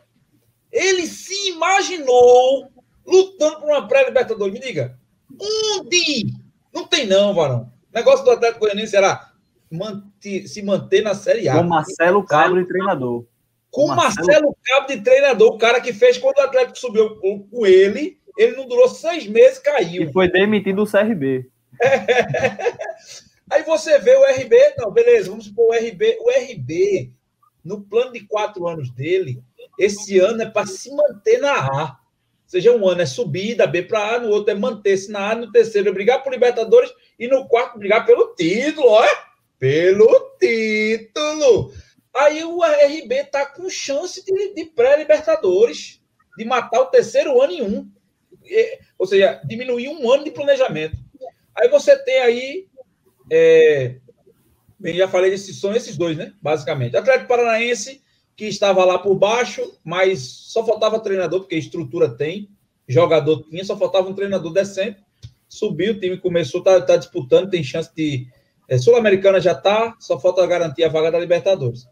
[0.73, 2.69] ele se imaginou
[3.07, 4.53] lutando por uma pré-libertadores?
[4.53, 4.99] Me diga.
[5.39, 6.35] Onde?
[6.73, 7.71] Não tem não, Varão.
[7.93, 9.31] O negócio do Atlético Goianiense era
[9.71, 11.57] manter, se manter na Série A.
[11.57, 13.25] Com Marcelo Cabro e treinador.
[13.71, 17.67] Com Marcelo- Marcelo Cabo de treinador, o cara que fez quando o Atlético subiu com
[17.67, 20.03] ele, ele não durou seis meses, caiu.
[20.03, 21.49] E foi demitido do CRB.
[23.51, 26.19] Aí você vê o RB, não, beleza, vamos supor o RB.
[26.21, 27.13] O RB,
[27.63, 29.43] no plano de quatro anos dele,
[29.79, 31.83] esse ano é para se manter na A.
[31.85, 31.99] Ou
[32.47, 35.35] seja, um ano é subir da B para A, no outro é manter-se na A,
[35.35, 39.05] no terceiro é brigar por Libertadores e no quarto brigar pelo título, ó.
[39.59, 41.73] Pelo título.
[42.15, 46.01] Aí o RB tá com chance de, de pré-Libertadores,
[46.37, 47.91] de matar o terceiro ano em um.
[48.49, 50.97] É, ou seja, diminuir um ano de planejamento.
[51.57, 52.67] Aí você tem aí
[53.31, 53.97] é,
[54.83, 56.33] bem, já falei desses, são esses dois, né?
[56.43, 56.97] Basicamente.
[56.97, 58.03] Atlético Paranaense,
[58.37, 62.51] que estava lá por baixo, mas só faltava treinador, porque estrutura tem,
[62.89, 65.01] jogador tinha, só faltava um treinador decente.
[65.49, 68.27] Subiu, o time começou, tá, tá disputando, tem chance de.
[68.69, 71.87] É, Sul-Americana já tá, só falta garantir a vaga da Libertadores.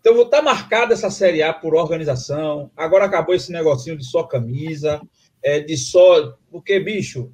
[0.00, 2.70] Então, estar marcada essa Série A por organização.
[2.76, 5.00] Agora acabou esse negocinho de só camisa,
[5.42, 6.36] é, de só.
[6.50, 7.32] Porque, bicho,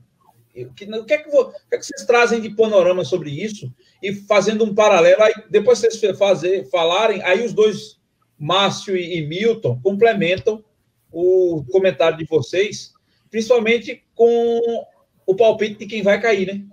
[0.56, 3.30] o que, o que, é que, o que é que vocês trazem de panorama sobre
[3.30, 3.72] isso?
[4.02, 7.98] E fazendo um paralelo, aí depois vocês fazer, falarem, aí os dois,
[8.38, 10.64] Márcio e, e Milton, complementam
[11.10, 12.92] o comentário de vocês,
[13.30, 14.84] principalmente com
[15.26, 16.64] o palpite de quem vai cair, né?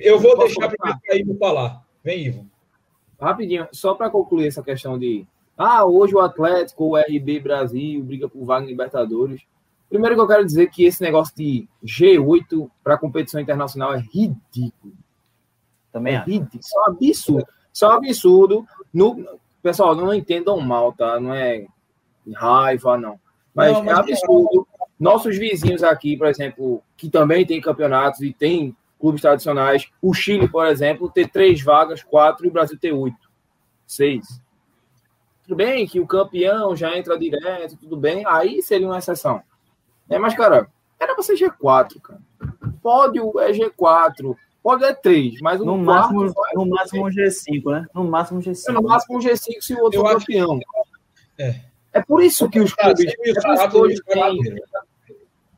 [0.00, 1.84] Eu vou deixar para cair no falar.
[2.02, 2.50] Vem, Ivo.
[3.20, 5.26] Rapidinho, só para concluir essa questão de.
[5.62, 9.42] Ah, hoje o Atlético, o RB Brasil, briga por vaga Libertadores.
[9.90, 14.94] Primeiro que eu quero dizer que esse negócio de G8 para competição internacional é ridículo.
[15.92, 16.58] Também é ridículo.
[16.58, 17.46] Isso é um absurdo.
[17.74, 18.66] Isso é um absurdo.
[18.90, 19.38] No...
[19.62, 21.20] Pessoal, não entendam mal, tá?
[21.20, 21.66] Não é
[22.34, 23.20] raiva, não.
[23.54, 24.66] Mas, não, mas é absurdo.
[24.80, 24.84] É...
[24.98, 29.90] Nossos vizinhos aqui, por exemplo, que também tem campeonatos e tem clubes tradicionais.
[30.00, 33.30] O Chile, por exemplo, ter três vagas, quatro, e o Brasil ter oito,
[33.86, 34.40] seis.
[35.50, 39.42] Tudo bem que o campeão já entra direto, tudo bem, aí seria uma exceção.
[40.08, 42.20] É, mas, cara, era pra ser G4, cara.
[42.80, 47.86] Pódio é G4, pode é 3, mas no máximo, no máximo um G5, né?
[47.92, 48.68] No máximo um G5.
[48.68, 50.60] É, no máximo um G5 se o outro for campeão.
[51.36, 51.56] É.
[51.94, 53.12] é por isso que os clubes.
[53.12, 54.62] É por isso que hoje tem,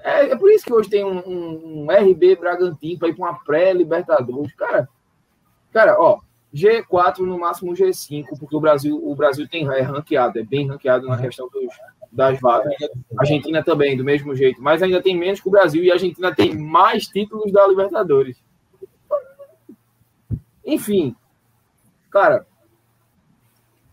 [0.01, 3.29] é, é por isso que hoje tem um, um, um RB Bragantino para ir para
[3.29, 4.55] uma pré-Libertadores.
[4.55, 4.89] Cara,
[5.71, 6.19] cara, ó,
[6.55, 11.09] G4 no máximo G5, porque o Brasil, o Brasil tem é ranqueado, é bem ranqueado
[11.09, 11.73] na questão dos,
[12.11, 12.75] das vagas.
[13.17, 15.95] A Argentina também, do mesmo jeito, mas ainda tem menos que o Brasil e a
[15.95, 18.37] Argentina tem mais títulos da Libertadores.
[20.65, 21.17] Enfim,
[22.11, 22.47] cara,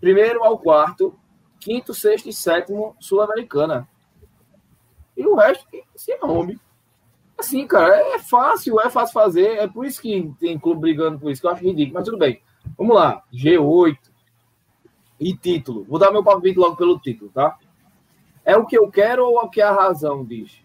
[0.02, 1.18] primeiro ao quarto,
[1.60, 3.88] quinto, sexto e sétimo Sul-Americana.
[5.16, 6.60] E o resto se arrume.
[7.38, 9.58] Assim, cara, é fácil, é fácil fazer.
[9.58, 11.94] É por isso que tem clube brigando por isso, que eu acho ridículo.
[11.96, 12.42] Mas tudo bem.
[12.78, 13.24] Vamos lá.
[13.34, 13.98] G8.
[15.20, 15.84] E título.
[15.84, 17.58] Vou dar meu palpite logo pelo título, tá?
[18.46, 20.64] É o que eu quero ou é o que a razão diz?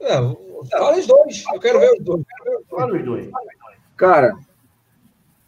[0.00, 0.16] É,
[0.70, 1.44] fala os dois.
[1.52, 2.24] Eu quero ver os dois.
[2.68, 3.30] Fala os dois.
[3.96, 4.36] Cara,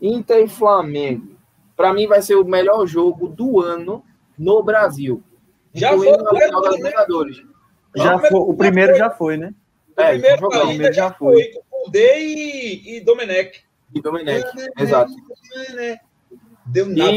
[0.01, 1.37] Inter e Flamengo.
[1.75, 4.05] Para mim vai ser o melhor jogo do ano
[4.39, 5.23] no Brasil.
[5.75, 7.43] Já foi o final das Libertadores.
[7.95, 9.55] Já foi, o primeiro já foi, né?
[9.97, 11.51] O é, primeiro, o primeiro já foi.
[11.71, 13.66] O D e, e Domenech.
[13.95, 14.47] E Domenech,
[14.79, 15.13] exato.
[16.65, 17.13] Deu nada.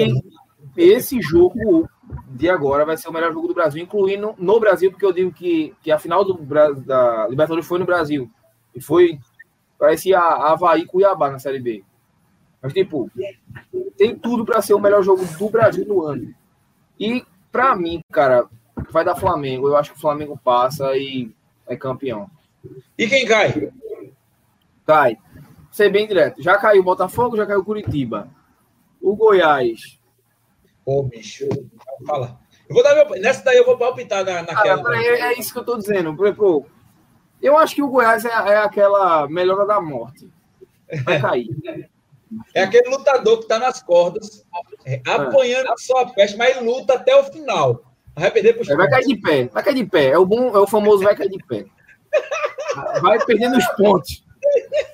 [0.77, 1.89] E esse jogo
[2.29, 5.31] de agora vai ser o melhor jogo do Brasil, incluindo no Brasil, porque eu digo
[5.31, 8.29] que, que a final do, da Libertadores foi no Brasil.
[8.73, 9.19] E foi,
[9.77, 11.83] parecia Havaí Cuiabá na Série B.
[12.61, 13.09] Mas, tipo,
[13.97, 16.33] tem tudo para ser o melhor jogo do Brasil no ano.
[16.99, 18.47] E Pra mim, cara,
[18.91, 19.67] vai dar Flamengo.
[19.67, 21.31] Eu acho que o Flamengo passa e
[21.67, 22.29] é campeão.
[22.97, 23.71] E quem cai?
[24.85, 25.17] Cai.
[25.71, 26.41] Ser bem direto.
[26.41, 28.29] Já caiu o Botafogo, já caiu o Curitiba.
[29.01, 29.99] O Goiás.
[30.85, 31.47] Ô, bicho.
[32.05, 32.39] Fala.
[32.67, 33.21] Eu vou dar meu...
[33.21, 34.83] Nessa daí eu vou palpitar na, naquela.
[34.83, 36.15] Cara, é, é, isso que eu tô dizendo.
[36.35, 36.65] Pô,
[37.41, 40.29] eu acho que o Goiás é, é aquela melhora da morte.
[41.03, 41.49] Vai cair.
[42.53, 44.45] É aquele lutador que tá nas cordas,
[44.85, 47.83] é, apanhando só a peste, mas luta até o final.
[48.15, 50.07] Vai perder pro Vai cair de pé, vai cair de pé.
[50.09, 51.65] É o, bom, é o famoso vai cair de pé.
[53.01, 54.23] Vai perdendo os pontos.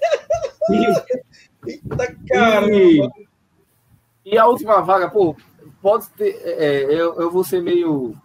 [0.71, 2.67] Eita, cara.
[2.73, 3.09] E,
[4.25, 5.35] e, a última vaga, pô,
[5.81, 6.35] pode ter.
[6.43, 8.15] É, é, eu, eu vou ser meio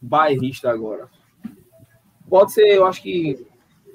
[0.00, 1.08] bairrista agora.
[2.28, 3.46] Pode ser, eu acho que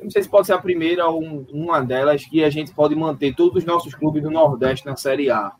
[0.02, 3.36] não sei se pode ser a primeira ou uma delas que a gente pode manter
[3.36, 5.54] todos os nossos clubes do Nordeste na Série A.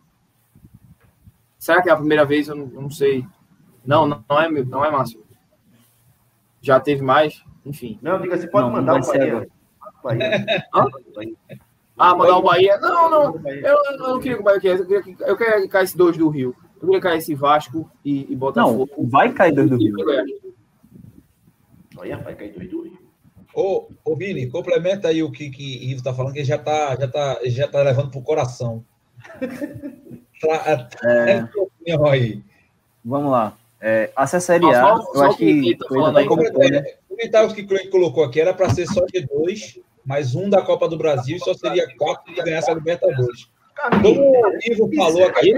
[1.58, 2.50] Será que é a primeira vez?
[2.50, 3.26] Eu não, eu não sei.
[3.86, 5.24] Não, não, não é, não é Márcio.
[6.62, 7.44] Já teve mais?
[7.66, 7.98] Enfim.
[8.02, 9.48] Não, diga, você pode não, mandar o Bahia.
[10.04, 10.46] Bahia.
[11.98, 12.78] Ah, mandar o Bahia?
[12.80, 13.48] Não, não.
[13.48, 14.82] Eu, eu não queria que o Bahia quisesse.
[14.82, 16.56] Eu queria que, eu queria que caísse dois do Rio.
[16.76, 18.90] Eu queria que caísse Vasco e, e Botafogo.
[18.98, 19.96] Não, vai cair dois do Rio.
[21.98, 22.98] Olha, vai cair dois do Rio.
[23.56, 26.96] Ô, ô Vini, complementa aí o que, que Ivo está falando, que ele já está
[26.96, 28.84] já tá, já tá levando para o coração.
[31.06, 31.48] é...
[32.10, 32.44] aí.
[33.06, 33.56] Vamos lá.
[33.80, 35.78] É, essa Série A, Nossa, eu acho que.
[35.78, 35.88] Tá
[37.08, 40.88] comentar o que o colocou aqui era para ser só G2, mais um da Copa
[40.88, 43.50] do Brasil, e só seria quatro que ganhasse a Libertadores.
[44.02, 45.54] Como o Ivo falou aqui.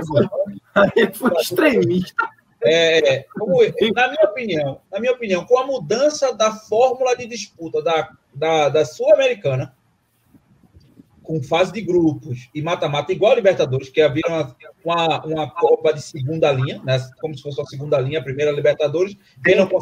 [0.73, 2.27] Aí foi extremista.
[2.63, 3.60] É, como,
[3.93, 8.69] na minha opinião, na minha opinião, com a mudança da fórmula de disputa da, da,
[8.69, 9.75] da Sul-Americana,
[11.21, 15.93] com fase de grupos e mata-mata, igual a Libertadores, que havia uma, uma, uma, Copa
[15.93, 16.97] de segunda linha, né?
[17.19, 19.15] como se fosse a segunda linha, a primeira Libertadores.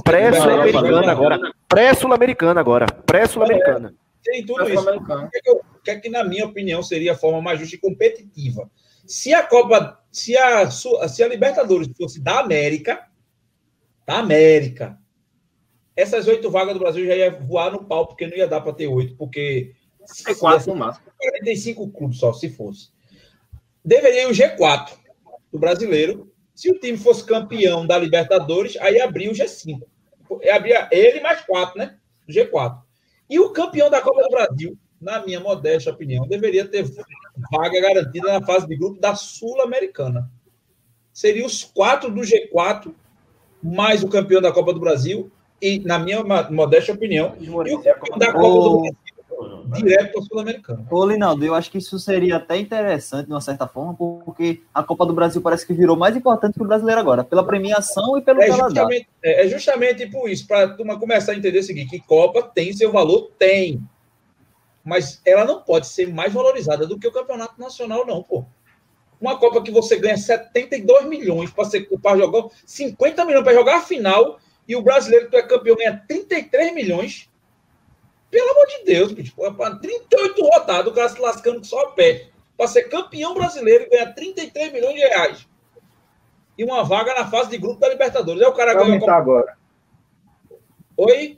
[0.04, 1.40] Pré-Sul-Americana agora.
[1.70, 2.86] Pré-Sul-Americana agora.
[2.86, 3.94] Pré-Sul-Americana.
[4.24, 4.90] Tem tudo isso.
[4.90, 7.60] O que, é que, eu, que, é que, na minha opinião, seria a forma mais
[7.60, 8.70] justa e competitiva.
[9.06, 13.08] Se a Copa, se a, se a Libertadores fosse da América,
[14.06, 14.98] da América,
[15.96, 18.74] essas oito vagas do Brasil já ia voar no pau, porque não ia dar para
[18.74, 19.74] ter oito, porque.
[20.28, 21.06] É quatro no máximo.
[21.18, 22.90] 45 clubes só, se fosse.
[23.84, 24.98] Deveria ir o G4
[25.52, 26.32] do brasileiro.
[26.54, 29.82] Se o time fosse campeão da Libertadores, aí abria o G5.
[30.52, 31.98] Abria ele mais quatro, né?
[32.28, 32.83] O G4.
[33.30, 36.86] E o campeão da Copa do Brasil, na minha modesta opinião, deveria ter
[37.52, 40.30] vaga garantida na fase de grupo da Sul-Americana.
[41.12, 42.94] Seria os quatro do G4,
[43.62, 45.32] mais o campeão da Copa do Brasil,
[45.62, 49.03] e, na minha modesta opinião, e o campeão da Copa do Brasil
[49.74, 50.88] direto para o Sul-Americano.
[50.90, 54.84] Ô, Linaldo, eu acho que isso seria até interessante, de uma certa forma, porque a
[54.84, 58.22] Copa do Brasil parece que virou mais importante que o brasileiro agora, pela premiação e
[58.22, 61.64] pelo é justamente, é, é justamente por isso, para a turma começar a entender o
[61.64, 63.32] seguinte, que Copa tem seu valor?
[63.38, 63.82] Tem.
[64.84, 68.46] Mas ela não pode ser mais valorizada do que o Campeonato Nacional, não, pô.
[69.20, 74.40] Uma Copa que você ganha 72 milhões para jogar, 50 milhões para jogar a final,
[74.68, 77.30] e o brasileiro que tu é campeão ganha 33 milhões
[78.34, 79.36] pelo amor de Deus, bicho.
[79.36, 82.30] 38 rodadas, o cara se lascando com só pé.
[82.58, 85.48] Para ser campeão brasileiro e ganhar 33 milhões de reais.
[86.58, 88.42] E uma vaga na fase de grupo da Libertadores.
[88.42, 89.56] É o cara Vai aumentar agora.
[90.98, 91.38] Oi?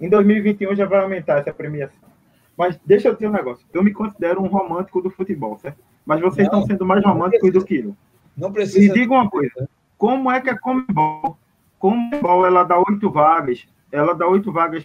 [0.00, 2.10] Em 2021 já vai aumentar essa premiação.
[2.56, 3.64] Mas deixa eu dizer um negócio.
[3.72, 5.78] Eu me considero um romântico do futebol, certo?
[6.04, 7.96] Mas vocês não, estão sendo mais românticos do que eu.
[8.36, 8.80] Não precisa.
[8.80, 9.68] Me diga uma coisa.
[9.96, 11.36] Como é que a Comebol,
[11.78, 14.84] Comebol ela dá oito vagas ela dá oito vagas,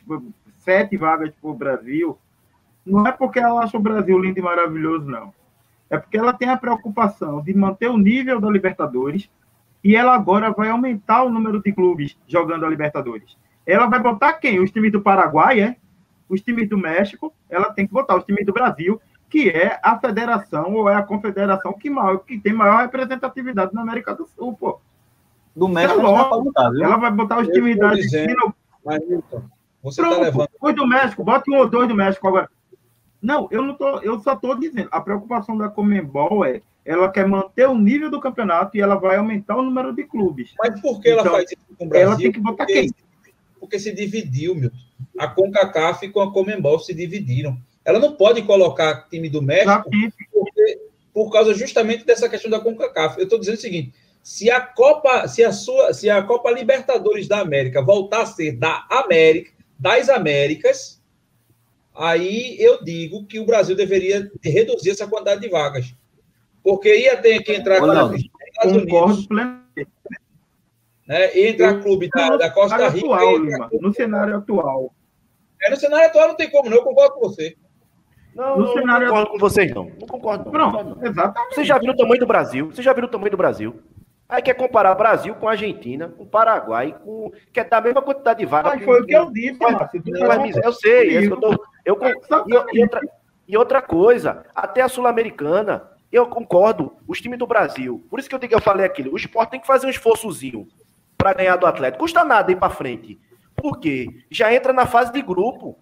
[0.57, 2.17] sete vagas para o Brasil,
[2.85, 5.33] não é porque ela acha o Brasil lindo e maravilhoso, não.
[5.89, 9.29] É porque ela tem a preocupação de manter o nível da Libertadores
[9.83, 13.37] e ela agora vai aumentar o número de clubes jogando a Libertadores.
[13.65, 14.59] Ela vai botar quem?
[14.59, 15.75] Os times do Paraguai, é?
[16.27, 19.97] Os times do México, ela tem que botar os times do Brasil, que é a
[19.97, 24.53] federação ou é a confederação que, maior, que tem maior representatividade na América do Sul,
[24.53, 24.79] pô.
[25.55, 28.53] Do México, é ela, vai botar os times da Argentina,
[28.87, 29.43] mas, Milton,
[29.83, 30.49] você está levando.
[30.61, 32.49] Os do México, bota um ou dois do México agora.
[33.21, 37.27] Não, eu não tô, eu só estou dizendo, a preocupação da Comembol é ela quer
[37.27, 40.53] manter o nível do campeonato e ela vai aumentar o número de clubes.
[40.57, 42.07] Mas por que então, ela faz isso com o Brasil?
[42.07, 42.91] Ela tem que botar porque, quem?
[43.59, 44.77] Porque se dividiu, Milton.
[45.19, 47.59] A CONCACAF com a Comembol se dividiram.
[47.83, 50.79] Ela não pode colocar time do México porque,
[51.13, 53.17] por causa justamente dessa questão da CONCACAF.
[53.17, 57.27] Eu estou dizendo o seguinte: se a Copa, se a sua, se a Copa Libertadores
[57.27, 61.01] da América voltar a ser da América, das Américas,
[61.95, 65.93] aí eu digo que o Brasil deveria reduzir essa quantidade de vagas.
[66.63, 69.27] Porque ia ter que entrar Olha, com Estados Unidos.
[69.27, 69.67] Plenamente.
[71.07, 73.05] Né, entrar clube da, da Costa Rica.
[73.05, 74.93] Atual, Lima, no cenário atual.
[75.61, 76.77] É, no cenário atual não tem como, não.
[76.77, 77.55] Eu concordo com você.
[78.35, 79.07] Não, no não, cenário...
[79.07, 79.85] não concordo com vocês, não.
[79.85, 80.43] Não concordo.
[80.43, 80.51] Não.
[80.51, 81.55] Pronto, exatamente.
[81.55, 82.65] Vocês já viram o tamanho do Brasil?
[82.67, 83.79] Vocês já viram o tamanho do Brasil?
[84.29, 87.31] Aí quer comparar Brasil com Argentina, com Paraguai, com.
[87.53, 88.73] Quer dar a mesma quantidade de vagas.
[88.75, 90.61] Mas foi o que eu disse, Márcio.
[90.61, 91.97] Eu sei, é eu, tô, eu,
[92.73, 93.01] e, outra,
[93.47, 98.05] e outra coisa, até a Sul-Americana, eu concordo, os times do Brasil.
[98.09, 99.13] Por isso que eu, digo, eu falei aquilo.
[99.13, 100.67] O esporte tem que fazer um esforçozinho
[101.17, 102.03] para ganhar do Atlético.
[102.03, 103.17] Custa nada ir para frente.
[103.55, 104.07] Por quê?
[104.29, 105.77] Já entra na fase de grupo.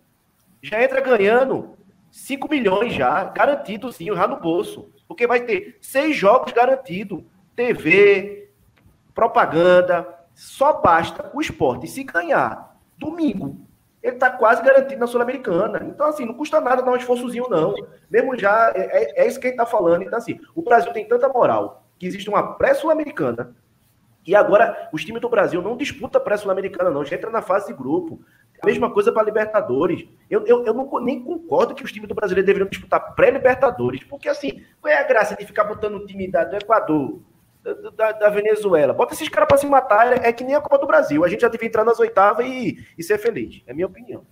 [0.61, 1.75] Já entra ganhando
[2.11, 4.89] 5 milhões já, garantido sim, já no bolso.
[5.07, 7.23] Porque vai ter seis jogos garantidos.
[7.55, 8.49] TV,
[9.13, 13.65] propaganda, só basta o esporte se ganhar domingo.
[14.03, 15.83] Ele está quase garantido na Sul-Americana.
[15.83, 17.73] Então, assim, não custa nada dar um esforçozinho, não.
[18.09, 20.03] Mesmo já, é, é, é isso que a gente está falando.
[20.03, 23.55] Então, assim, o Brasil tem tanta moral que existe uma pré-sul-americana
[24.25, 27.05] e agora os times do Brasil não disputam pré-sul-americana, não.
[27.05, 28.19] Já entra na fase de grupo.
[28.61, 30.07] A mesma coisa para Libertadores.
[30.29, 34.27] Eu, eu, eu não, nem concordo que os times do brasileiro deveriam disputar pré-Libertadores, porque
[34.27, 37.19] assim, qual é a graça de ficar botando o time do Equador,
[37.95, 38.93] da, da, Venezuela.
[38.93, 41.25] Bota esses caras para se matar, é, é, que nem a Copa do Brasil.
[41.25, 43.61] A gente já devia entrar nas oitavas e, e ser feliz.
[43.65, 44.23] É minha opinião.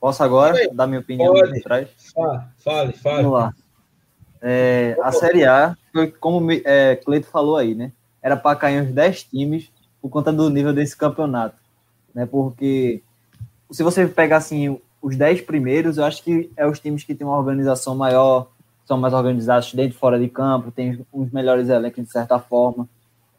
[0.00, 1.58] Posso agora dar minha opinião Pode.
[1.58, 1.88] atrás?
[2.14, 3.52] Fale, fale, Vamos lá.
[4.40, 5.76] É, a Série A,
[6.20, 7.92] como é, Cleito falou aí, né?
[8.22, 11.56] Era para cair uns 10 times por conta do nível desse campeonato.
[12.14, 12.26] Né?
[12.26, 13.02] Porque
[13.70, 17.26] se você pegar assim, os 10 primeiros, eu acho que é os times que têm
[17.26, 18.48] uma organização maior,
[18.88, 22.88] são mais organizados dentro e fora de campo, tem os melhores elencos de certa forma.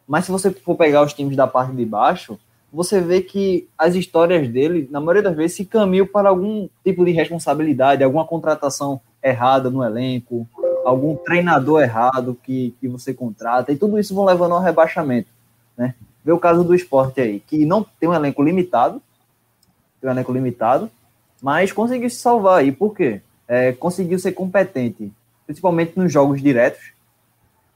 [0.06, 2.38] Mas se você for pegar os times da parte de baixo,
[2.72, 7.04] você vê que as histórias dele, na maioria das vezes, se caminham para algum tipo
[7.04, 10.46] de responsabilidade, alguma contratação errada no elenco,
[10.84, 15.28] algum treinador errado que, que você contrata, e tudo isso vão levando ao rebaixamento.
[15.76, 15.96] Né?
[16.24, 19.02] Vê o caso do esporte aí, que não tem um elenco limitado,
[20.00, 20.88] tem um elenco limitado,
[21.42, 22.70] mas conseguiu se salvar aí.
[22.70, 23.20] Por quê?
[23.48, 25.12] É, conseguiu ser competente
[25.50, 26.92] principalmente nos jogos diretos,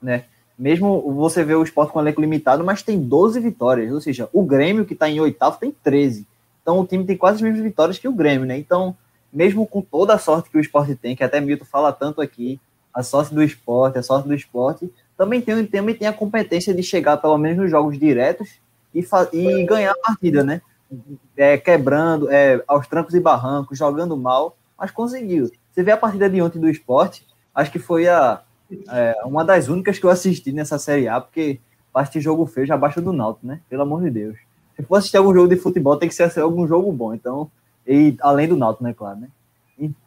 [0.01, 0.25] né?
[0.57, 4.45] Mesmo você vê o esporte com elenco limitado, mas tem 12 vitórias, ou seja, o
[4.45, 6.25] Grêmio, que está em oitavo, tem 13.
[6.63, 8.57] Então o time tem quase as mesmas vitórias que o Grêmio, né?
[8.57, 8.97] Então,
[9.33, 12.61] mesmo com toda a sorte que o esporte tem, que até Milton fala tanto aqui,
[12.95, 16.83] a sorte do esporte, a sorte do esporte, também tem, também tem a competência de
[16.83, 18.51] chegar, pelo menos, nos jogos diretos
[18.95, 20.63] e, e ganhar a partida, né?
[21.37, 25.51] é, quebrando, é, aos trancos e barrancos, jogando mal, mas conseguiu.
[25.73, 28.43] Você vê a partida de ontem do esporte, acho que foi a,
[28.91, 31.61] é, uma das únicas que eu assisti nessa Série A, porque
[31.93, 33.61] parte de jogo feio já abaixo do Náutico, né?
[33.69, 34.37] Pelo amor de Deus.
[34.77, 37.51] Se for assistir algum jogo de futebol, tem que ser algum jogo bom, então,
[37.87, 39.29] e além do Náutico, né, claro, né?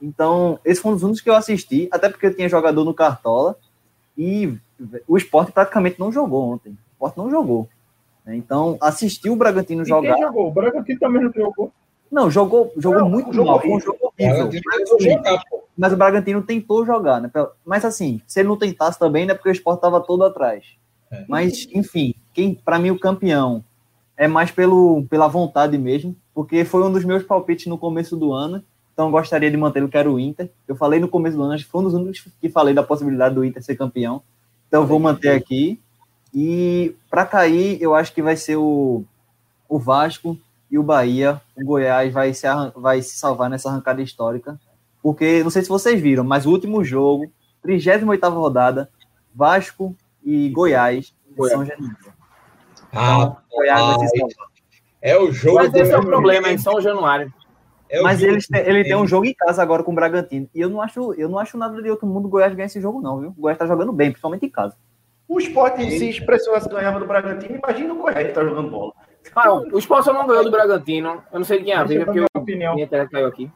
[0.02, 2.94] Então, esse foi um dos únicos que eu assisti, até porque eu tinha jogador no
[2.94, 3.56] Cartola,
[4.18, 4.58] e
[5.08, 6.72] o esporte praticamente não jogou ontem.
[6.72, 7.70] O esporte não jogou.
[8.26, 8.36] Né?
[8.36, 10.14] Então, assistiu o Bragantino E jogar.
[10.14, 10.48] quem jogou?
[10.48, 11.72] O Bragantino também não jogou.
[12.12, 13.62] Não, jogou, jogou Não, muito jogou mal.
[13.62, 13.94] Foi um horrível.
[13.94, 14.14] jogo
[15.50, 15.64] pô.
[15.78, 17.30] Mas o Bragantino tentou jogar, né?
[17.66, 19.34] Mas assim, se ele não tentasse também, né?
[19.34, 20.66] Porque o esporte estava todo atrás.
[21.12, 21.26] É.
[21.28, 23.64] Mas, enfim, quem para mim o campeão
[24.16, 28.34] é mais pelo, pela vontade mesmo, porque foi um dos meus palpites no começo do
[28.34, 28.64] ano.
[28.92, 30.50] Então eu gostaria de manter, eu quero o Inter.
[30.68, 32.82] Eu falei no começo do ano, acho que foi um dos únicos que falei da
[32.82, 34.24] possibilidade do Inter ser campeão.
[34.68, 35.80] Então eu vou manter aqui.
[36.34, 39.04] E para cair, eu acho que vai ser o,
[39.70, 40.38] o Vasco
[40.70, 41.42] e o Bahia.
[41.56, 42.46] O Goiás vai se,
[42.76, 44.60] vai se salvar nessa arrancada histórica.
[45.02, 47.32] Porque, não sei se vocês viram, mas o último jogo,
[47.66, 48.90] 38ª rodada,
[49.34, 51.54] Vasco e Goiás, em Goiás.
[51.54, 51.98] São Januário.
[52.94, 54.48] Ah, Goiás vai se salvar.
[55.02, 55.56] é o jogo.
[55.58, 57.32] Mas esse é o problema, em São Januário.
[57.90, 60.50] É Mas eles têm- ele tem um jogo em casa agora com o Bragantino.
[60.54, 62.82] E eu não acho, eu não acho nada de outro mundo o Goiás ganhar esse
[62.82, 63.30] jogo, não, viu?
[63.30, 64.76] O Goiás tá jogando bem, principalmente em casa.
[65.28, 68.94] O esporte se expressionasse ganhava do Bragantino, imagina o Goiás que tá jogando bola.
[69.36, 71.22] Ah, o Sport só não ganhou do Bragantino.
[71.32, 72.74] Eu não sei de quem é a porque minha opinião.
[72.74, 73.52] minha internet caiu aqui.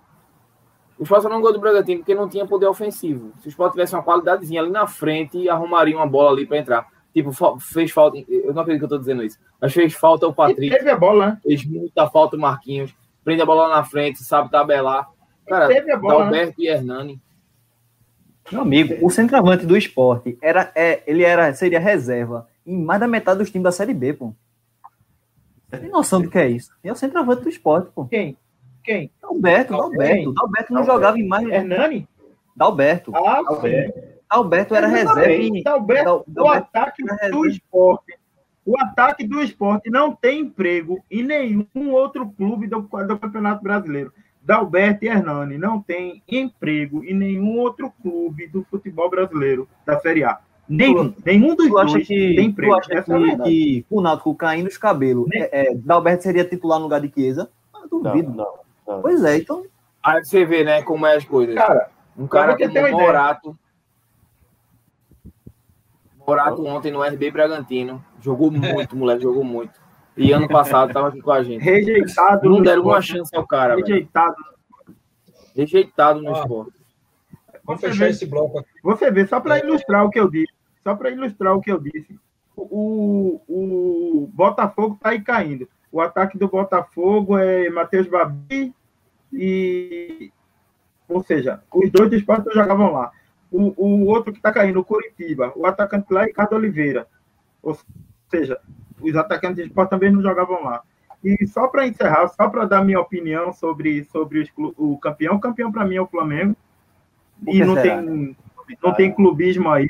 [0.99, 3.31] O Sport só não ganhou do Bragantino porque não tinha poder ofensivo.
[3.39, 6.87] Se o Sport tivesse uma qualidadezinha ali na frente, arrumaria uma bola ali para entrar.
[7.13, 8.17] Tipo, fez falta.
[8.29, 9.39] Eu não acredito que eu tô dizendo isso.
[9.59, 11.39] Mas fez falta o Patrick, teve a bola, né?
[11.43, 12.93] fez muita falta o Marquinhos.
[13.23, 15.07] Prende a bola lá na frente, sabe tabelar.
[15.47, 16.31] Cara, Teve a bola, né?
[16.31, 17.21] Dalberto e Hernani.
[18.51, 23.07] Meu amigo, o centroavante do esporte era, é, ele era, seria reserva em mais da
[23.07, 24.33] metade dos times da Série B, pô.
[25.69, 26.69] Tem noção do que é isso?
[26.83, 28.05] E é o centroavante do esporte, pô.
[28.05, 28.37] Quem?
[28.83, 29.11] Quem?
[29.21, 30.33] Dalberto, Dalberto.
[30.33, 31.47] Dalberto não jogava em mais.
[31.47, 32.07] Hernani?
[32.55, 33.15] Dalberto.
[33.15, 33.93] Ah, Dalberto.
[33.99, 34.05] sim.
[34.29, 35.61] Dalberto era reserva.
[35.63, 38.17] Dalberto, Dal- o ataque do esporte.
[38.65, 44.13] O ataque do esporte não tem emprego em nenhum outro clube do, do Campeonato Brasileiro.
[44.43, 50.23] Dalberto e Hernani não tem emprego em nenhum outro clube do futebol brasileiro da Série
[50.23, 50.39] A.
[50.67, 51.13] Nenhum.
[51.25, 52.73] Nenhum dos Tu acha dois que, tem emprego.
[52.73, 56.45] tu acha Essa é que, que o Náutico caindo os cabelos, é, é, Dalberto seria
[56.45, 57.51] titular no lugar de Chiesa?
[57.73, 58.31] Não, duvido.
[58.31, 58.53] não,
[58.87, 59.01] não.
[59.01, 59.65] Pois é, então.
[60.01, 61.55] Aí você vê, né, como é as coisas.
[61.55, 62.91] Cara, Um cara uma ideia.
[62.91, 63.57] Morato.
[66.25, 68.03] Morato ontem no RB Bragantino.
[68.21, 69.80] Jogou muito, moleque, jogou muito.
[70.17, 71.61] E ano passado tava aqui com a gente.
[71.63, 72.49] rejeitado.
[72.49, 73.17] Não deram uma esporte.
[73.17, 73.85] chance ao cara, velho.
[73.87, 74.35] Rejeitado.
[75.55, 76.39] Rejeitado no Ah.
[76.39, 76.73] esporte.
[77.63, 78.69] Vamos Você fechar vê- esse bloco aqui.
[78.83, 80.51] Você vê, só para ilustrar o que eu disse,
[80.83, 82.19] só para ilustrar o que eu disse,
[82.55, 85.67] o, o Botafogo está aí caindo.
[85.91, 88.73] O ataque do Botafogo é Matheus Babi
[89.31, 90.31] e.
[91.07, 93.11] Ou seja, os dois do esporte jogavam lá.
[93.51, 97.05] O, o outro que está caindo, o Curitiba, o atacante lá é Ricardo Oliveira.
[97.61, 97.77] Ou
[98.29, 98.59] seja,
[99.01, 100.81] os atacantes do esporte também não jogavam lá.
[101.23, 105.39] E só para encerrar, só para dar minha opinião sobre, sobre os o campeão, o
[105.39, 106.55] campeão para mim é o Flamengo.
[107.47, 108.01] E não será?
[108.01, 108.35] tem,
[108.83, 109.89] não tem clubismo aí.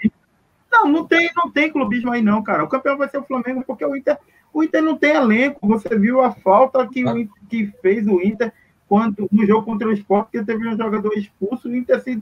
[0.72, 2.64] Não, não tem, não tem clubismo aí, não, cara.
[2.64, 4.18] O campeão vai ser o Flamengo, porque o Inter,
[4.54, 5.68] o Inter não tem elenco.
[5.68, 8.54] Você viu a falta que, o que fez o Inter
[8.88, 12.22] quando, no jogo contra o Sport, que teve um jogador expulso, o Inter se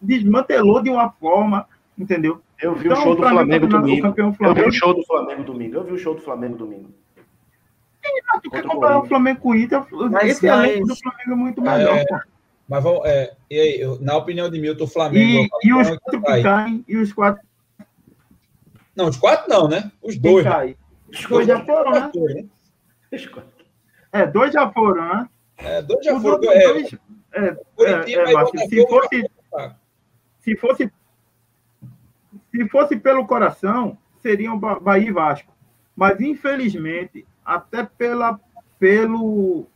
[0.00, 1.66] desmantelou de uma forma,
[1.96, 2.42] entendeu?
[2.62, 4.02] Eu vi Então, o show do Flamengo domingo.
[4.02, 4.68] campeão Eu vi Flamengo.
[4.68, 5.74] o show do Flamengo domingo.
[5.76, 6.94] Eu vi o show do Flamengo domingo.
[8.42, 9.04] Tu quer comparar o.
[9.06, 9.84] Flamengo com o Inter?
[10.10, 11.96] Mas- Esse elenco mas- do Flamengo é muito melhor.
[11.98, 12.18] É, pô.
[12.68, 15.48] Mas vamos, é, e aí, na opinião de Milton, o Flamengo.
[15.62, 16.42] E, é e os quatro que cai.
[16.42, 17.42] caem, e os quatro
[18.96, 19.90] Não, os quatro não, né?
[20.02, 20.44] Os dois.
[20.44, 20.74] né?
[21.08, 22.10] Os dois já foram, né?
[22.14, 22.44] Dois, né?
[24.12, 25.28] É, dois já foram, né?
[25.58, 26.42] É, dois já foram.
[26.50, 26.68] É, é,
[27.38, 28.04] é,
[28.54, 29.30] e se fosse,
[30.40, 30.92] se fosse
[32.52, 35.52] se fosse pelo coração, seriam Ba- Bahia e Vasco.
[35.96, 38.38] Mas infelizmente, até pela
[38.78, 39.66] pelo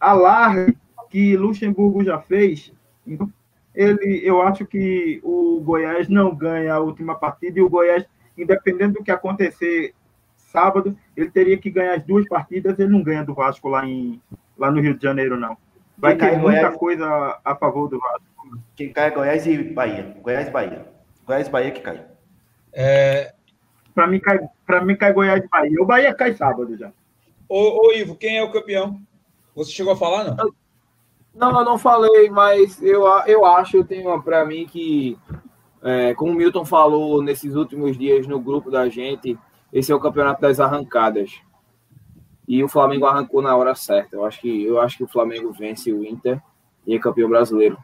[0.00, 0.76] alarme
[1.10, 2.72] que Luxemburgo já fez,
[3.06, 3.30] então,
[3.74, 8.04] ele eu acho que o Goiás não ganha a última partida e o Goiás,
[8.36, 9.94] independente do que acontecer
[10.36, 14.20] sábado, ele teria que ganhar as duas partidas, ele não ganha do Vasco lá em
[14.56, 15.56] lá no Rio de Janeiro não.
[15.98, 16.76] Vai Quem ter cai muita Goiás?
[16.76, 18.24] coisa a favor do Vasco.
[18.76, 20.16] Quem cai é Goiás e Bahia.
[20.22, 20.86] Goiás e Bahia.
[21.26, 22.04] Goiás e Bahia que cai.
[22.72, 23.34] É,
[23.94, 25.82] Para mim cai, para mim cai Goiás e Bahia.
[25.82, 26.92] O Bahia cai sábado já.
[27.48, 29.00] ô, ô, Ivo, quem é o campeão?
[29.54, 30.52] Você chegou a falar, não?
[31.34, 35.18] Não, eu não falei, mas eu, a- eu acho, eu tenho para mim que,
[35.82, 39.36] é, como o Milton falou nesses últimos dias no grupo da gente,
[39.72, 41.32] esse é o campeonato das arrancadas.
[42.46, 44.16] e o Flamengo arrancou na hora certa.
[44.16, 46.40] Eu acho que, eu acho que o Flamengo vence o Inter
[46.86, 47.78] e é campeão brasileiro.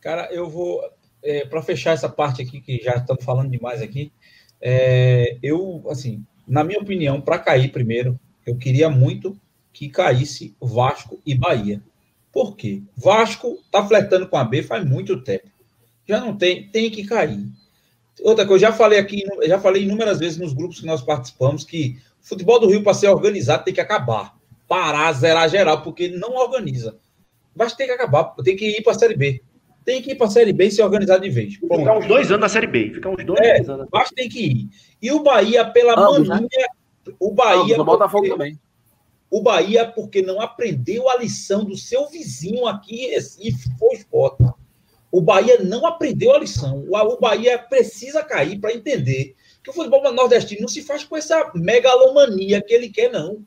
[0.00, 0.80] Cara, eu vou.
[1.22, 4.12] É, para fechar essa parte aqui, que já estamos falando demais aqui,
[4.60, 9.38] é, eu, assim, na minha opinião, para cair primeiro, eu queria muito
[9.72, 11.82] que caísse Vasco e Bahia.
[12.32, 12.82] Por quê?
[12.96, 15.48] Vasco tá flertando com a B faz muito tempo.
[16.08, 17.46] Já não tem, tem que cair.
[18.22, 21.98] Outra coisa, já falei aqui, já falei inúmeras vezes nos grupos que nós participamos que
[22.22, 24.36] o futebol do Rio, para ser organizado, tem que acabar.
[24.68, 26.96] Parar, zerar geral, porque não organiza.
[27.54, 29.42] Mas tem que acabar, tem que ir para a Série B.
[29.84, 31.54] Tem que ir para a Série B e se organizar de vez.
[31.54, 32.90] Ficar uns dois anos na Série B.
[32.94, 33.88] Ficar uns dois, é, anos.
[33.92, 34.68] Mas tem que ir.
[35.00, 36.48] E o Bahia, pela Ambos, mania.
[36.48, 37.14] Né?
[37.18, 37.80] O Bahia.
[37.80, 38.58] o Botafogo também.
[39.30, 44.44] O Bahia, porque não aprendeu a lição do seu vizinho aqui em Recife, foi esporte.
[45.10, 46.84] O Bahia não aprendeu a lição.
[46.88, 51.50] O Bahia precisa cair para entender que o futebol nordestino não se faz com essa
[51.54, 53.44] megalomania que ele quer, não.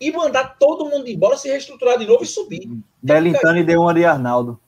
[0.00, 2.68] E mandar todo mundo embora, se reestruturar de novo e subir.
[3.02, 4.58] Belintani deu uma de Arnaldo.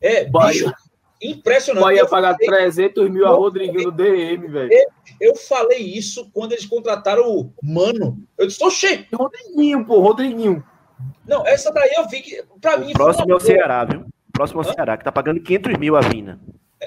[0.00, 0.52] É, Bahia.
[0.64, 0.74] bicho,
[1.22, 1.82] impressionante.
[1.84, 4.70] Bahia Eu pagar falei- 300 mil a Rodriguinho no DM, velho.
[5.20, 8.18] Eu falei isso quando eles contrataram o Mano.
[8.36, 10.62] Eu disse, oxê, Rodriguinho, pô, Rodriguinho.
[11.26, 13.40] não, essa daí eu vi que, pra mim, O próximo é o.
[13.40, 14.00] Ceará, viu?
[14.00, 16.38] O próximo é o Ceará, que tá pagando 500 mil a Vina.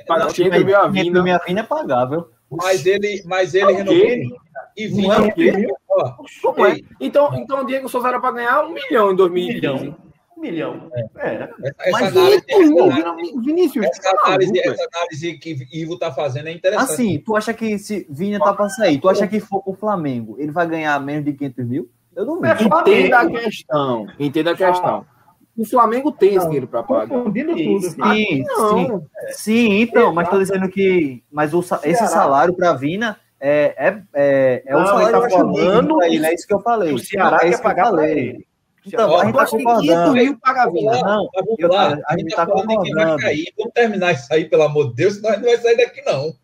[0.07, 1.21] Pagar Não, 500 mil a vinda.
[1.21, 2.29] Minha filha é pagável.
[2.49, 4.05] Mas ele, mas ele É o renovou
[4.77, 5.13] e Não vinha.
[5.13, 5.51] é o quê?
[5.51, 6.81] É?
[6.99, 9.67] Então, então o Diego Souza era para ganhar um milhão em 2015.
[9.67, 9.97] Um milhão.
[11.17, 11.45] Era.
[11.63, 15.67] essa, essa Mas análise, Vinícius, essa, análise- Vinícius, essa tá análise, maluco, essa análise que
[15.73, 16.91] Ivo tá fazendo é interessante.
[16.91, 20.35] Assim, tu acha que se Vinha tá pra sair, tu acha que for pro Flamengo,
[20.39, 21.89] ele vai ganhar menos de 500 mil?
[22.15, 22.67] Eu não É vejo.
[22.67, 24.07] Entenda a questão.
[24.19, 25.05] Entenda a questão.
[25.57, 27.07] O Flamengo tem esse dinheiro para pagar.
[27.07, 27.81] Confundindo tudo.
[27.81, 29.05] Sim, sim, Não.
[29.31, 31.23] sim, então, mas tô dizendo que.
[31.31, 35.29] Mas o, esse salário pra Vina é, é, é, é o Não, salário ele tá
[35.29, 36.93] falando ele, é isso que eu falei.
[36.93, 38.19] O Ceará é quer isso que eu pagar pra falei.
[38.29, 38.47] ele.
[38.85, 40.13] Então, Ó, a gente tá 500 concordando.
[40.13, 40.71] mil paga a lá,
[41.03, 41.83] Não, mas vamos eu- lá.
[41.83, 43.17] a A gente gente tá tá quem vai concordando.
[43.17, 43.53] cair.
[43.57, 46.01] Vamos terminar isso aí, pelo amor de Deus, senão a gente não vai sair daqui,
[46.01, 46.35] não.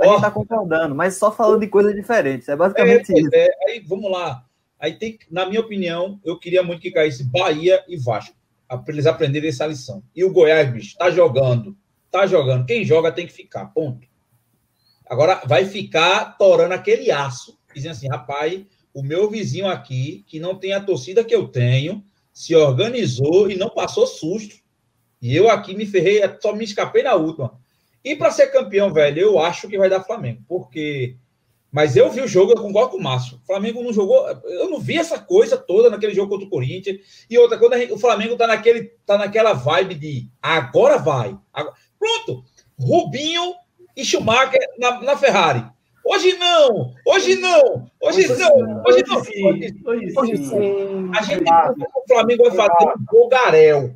[0.00, 2.48] A Ó, gente tá concordando, mas só falando de coisas diferentes.
[2.48, 3.30] É É, basicamente pois isso.
[3.34, 3.48] é.
[3.68, 4.44] Aí, vamos lá.
[4.80, 8.34] Aí tem, na minha opinião, eu queria muito que caísse Bahia e Vasco,
[8.68, 10.02] para eles aprenderem essa lição.
[10.16, 11.76] E o Goiás, bicho, tá jogando.
[12.10, 12.66] Tá jogando.
[12.66, 14.06] Quem joga tem que ficar, ponto.
[15.08, 18.62] Agora vai ficar torando aquele aço, dizendo assim, rapaz,
[18.94, 23.56] o meu vizinho aqui, que não tem a torcida que eu tenho, se organizou e
[23.56, 24.56] não passou susto.
[25.20, 27.58] E eu aqui me ferrei, só me escapei na última.
[28.04, 31.16] E para ser campeão, velho, eu acho que vai dar Flamengo, porque
[31.74, 33.36] mas eu vi o jogo, eu concordo com o Márcio.
[33.42, 34.28] O Flamengo não jogou.
[34.44, 37.26] Eu não vi essa coisa toda naquele jogo contra o Corinthians.
[37.28, 41.36] E outra, quando gente- o Flamengo tá, naquele, tá naquela vibe de agora vai.
[41.52, 42.44] Agora- pronto!
[42.78, 43.54] Rubinho
[43.96, 45.64] e Schumacher na, na Ferrari.
[46.04, 46.94] Hoje não!
[47.06, 47.86] Hoje não!
[48.00, 48.82] Hoje não!
[48.86, 49.18] Hoje não!
[49.20, 50.44] Hoje, Hoje Hoje sim.
[50.44, 51.10] sim.
[51.16, 53.94] a gente o Flamengo vai fazer um bogarel.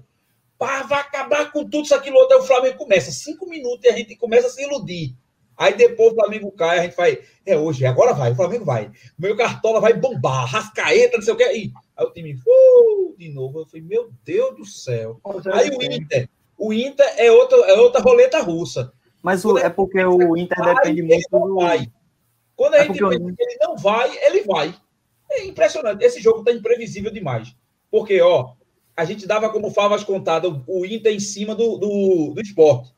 [0.59, 2.36] Pá, vai acabar com tudo isso, aquilo outro.
[2.36, 3.11] Aí o Flamengo começa.
[3.12, 5.14] Cinco minutos e a gente começa a se iludir.
[5.56, 7.18] Aí depois o Flamengo cai, a gente vai.
[7.44, 8.90] É hoje, agora vai, o Flamengo vai.
[9.18, 11.44] Meu cartola vai bombar, rascaeta, não sei o que.
[11.44, 13.61] Aí, aí o time, uh, de novo.
[13.61, 15.20] Eu falei, meu Deus do céu.
[15.52, 16.28] Aí o Inter.
[16.56, 18.92] O Inter é outra, é outra roleta russa.
[19.22, 21.59] Mas o- é porque o Inter depende muito não do.
[22.59, 24.74] Quando a É gente pensa que ele não vai, ele vai.
[25.30, 26.04] É impressionante.
[26.04, 27.54] Esse jogo tá imprevisível demais.
[27.88, 28.54] Porque, ó,
[28.96, 32.92] a gente dava como favas contadas o Inter em cima do, do, do esporte.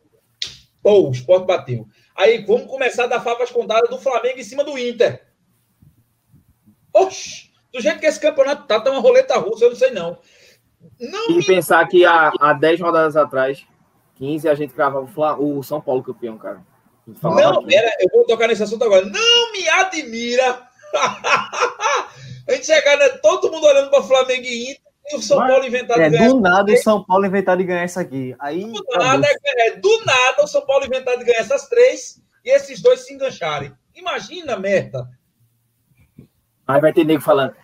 [0.82, 1.86] Pô, o esporte bateu.
[2.16, 5.26] Aí vamos começar a dar favas contadas do Flamengo em cima do Inter.
[6.94, 7.50] Oxi!
[7.70, 10.18] Do jeito que esse campeonato tá, tá uma roleta russa, eu não sei não.
[10.98, 13.66] Não E pensar que há, há 10 rodadas atrás,
[14.14, 15.06] 15, a gente cravava
[15.38, 16.64] o São Paulo campeão, cara.
[17.20, 19.04] Falava Não, pera, eu vou tocar nesse assunto agora.
[19.06, 20.62] Não me admira
[22.48, 24.82] a gente chegar, né, todo mundo olhando para Flamengo e Inter
[25.12, 26.28] e o São Mas- Paulo inventado É, de ganhar.
[26.30, 28.34] do nada o São Paulo inventar de ganhar isso aqui.
[28.38, 28.64] Aí.
[28.64, 29.26] Do nada,
[29.58, 33.12] é, do nada o São Paulo inventado de ganhar essas três e esses dois se
[33.14, 33.72] engancharem.
[33.94, 35.08] Imagina, merda.
[36.66, 37.54] Aí vai ter nego falando.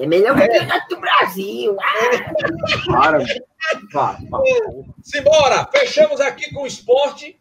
[0.00, 1.76] É melhor campeonato do Brasil.
[1.80, 2.92] Ah!
[2.92, 3.44] Para, velho.
[3.92, 4.40] Vá, vá.
[5.02, 5.68] Simbora!
[5.72, 7.38] Fechamos aqui com o esporte.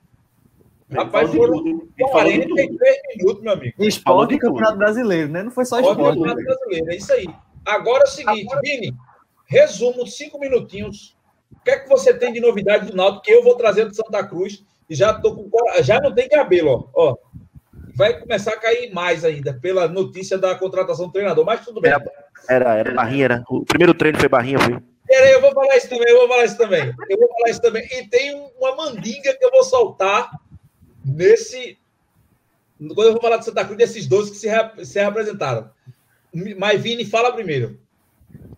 [0.92, 2.52] Rapaz, foram Ele falou de tudo.
[2.58, 3.74] 43 minutos, meu amigo.
[3.84, 4.40] Esporte Falou e.
[4.40, 5.44] Campeonato Brasileiro, né?
[5.44, 5.98] Não foi só esporte.
[5.98, 7.28] Campeonato Brasileiro, é isso aí.
[7.66, 8.94] Agora é o seguinte, Vini,
[9.48, 11.16] resumo, cinco minutinhos.
[11.52, 13.96] O que é que você tem de novidade do Náutico que eu vou trazer do
[13.96, 15.50] Santa Cruz e já tô com
[15.82, 17.10] já não tem cabelo, ó.
[17.12, 17.18] ó.
[17.96, 21.92] Vai começar a cair mais ainda pela notícia da contratação do treinador, mas tudo bem.
[21.92, 22.04] Era,
[22.50, 23.44] era, era Barrinha, era.
[23.50, 24.78] O primeiro treino foi Barrinha, foi.
[25.08, 26.94] Peraí, eu vou falar isso também, eu vou falar isso também.
[27.10, 27.84] Eu vou falar isso também.
[27.92, 30.30] E tem um- uma mandinga que eu vou soltar
[31.06, 31.78] nesse.
[32.78, 35.70] Quando eu vou falar de Santa Cruz, desses 12 que se, re- se representaram.
[36.58, 37.80] Mas, Vini, fala primeiro.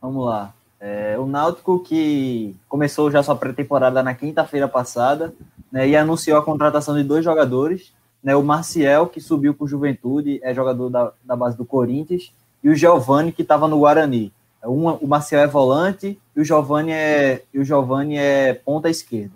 [0.01, 0.53] Vamos lá.
[0.79, 5.33] É, o Náutico que começou já sua pré-temporada na quinta-feira passada
[5.71, 7.93] né, e anunciou a contratação de dois jogadores.
[8.23, 12.33] Né, o Marcial, que subiu para o Juventude, é jogador da, da base do Corinthians,
[12.63, 14.33] e o Giovani, que estava no Guarani.
[14.63, 19.35] Um, o Marcial é volante e o Giovani é, o Giovani é ponta esquerda.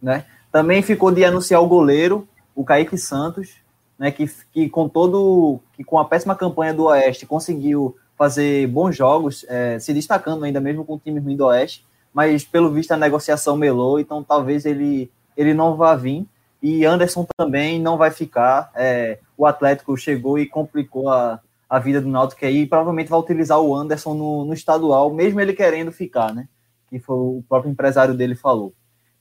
[0.00, 0.24] Né?
[0.54, 3.56] Também ficou de anunciar o goleiro, o Kaique Santos,
[3.98, 8.94] né, que, que com todo que com a péssima campanha do Oeste conseguiu fazer bons
[8.94, 12.92] jogos, é, se destacando ainda mesmo com o time ruim do Oeste, mas pelo visto
[12.92, 16.24] a negociação melou, então talvez ele, ele não vá vir.
[16.62, 18.70] E Anderson também não vai ficar.
[18.76, 23.60] É, o Atlético chegou e complicou a, a vida do Náutico aí, provavelmente vai utilizar
[23.60, 26.46] o Anderson no, no estadual, mesmo ele querendo ficar, né?
[26.88, 28.72] Que foi o próprio empresário dele falou.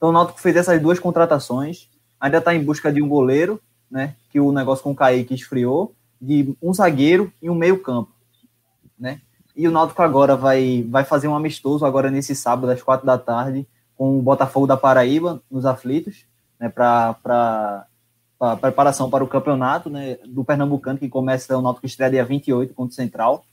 [0.04, 1.90] Então o Náutico fez essas duas contratações,
[2.20, 3.58] ainda está em busca de um goleiro,
[3.90, 4.18] né?
[4.30, 8.12] Que o negócio com o Kaique esfriou, de um zagueiro e um meio campo
[9.00, 9.22] né?
[9.56, 13.18] E o Náutico agora vai, vai fazer um amistoso agora nesse sábado às quatro da
[13.18, 16.26] tarde com o Botafogo da Paraíba nos aflitos,
[16.60, 16.68] né?
[16.68, 17.88] Para
[18.60, 20.18] preparação para o campeonato, né?
[20.26, 23.46] Do Pernambucano que começa o Náutico estreia dia 28 contra o Central.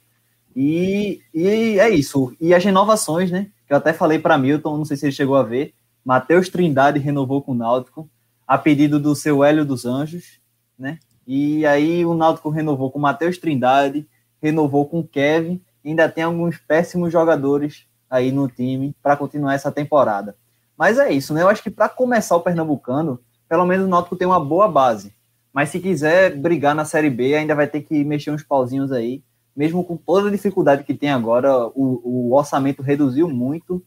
[0.57, 2.35] E, e é isso.
[2.41, 3.53] E as renovações, né?
[3.69, 5.75] Que eu até falei para Milton, não sei se ele chegou a ver.
[6.05, 8.09] Matheus Trindade renovou com o Náutico,
[8.47, 10.41] a pedido do seu Hélio dos Anjos,
[10.79, 10.99] né?
[11.27, 14.09] E aí o Náutico renovou com Matheus Trindade,
[14.43, 19.71] renovou com o Kevin, ainda tem alguns péssimos jogadores aí no time para continuar essa
[19.71, 20.37] temporada.
[20.77, 21.43] Mas é isso, né?
[21.43, 25.15] Eu acho que para começar o Pernambucano, pelo menos o Náutico tem uma boa base.
[25.53, 29.23] Mas se quiser brigar na Série B, ainda vai ter que mexer uns pauzinhos aí.
[29.55, 33.85] Mesmo com toda a dificuldade que tem agora, o, o orçamento reduziu muito.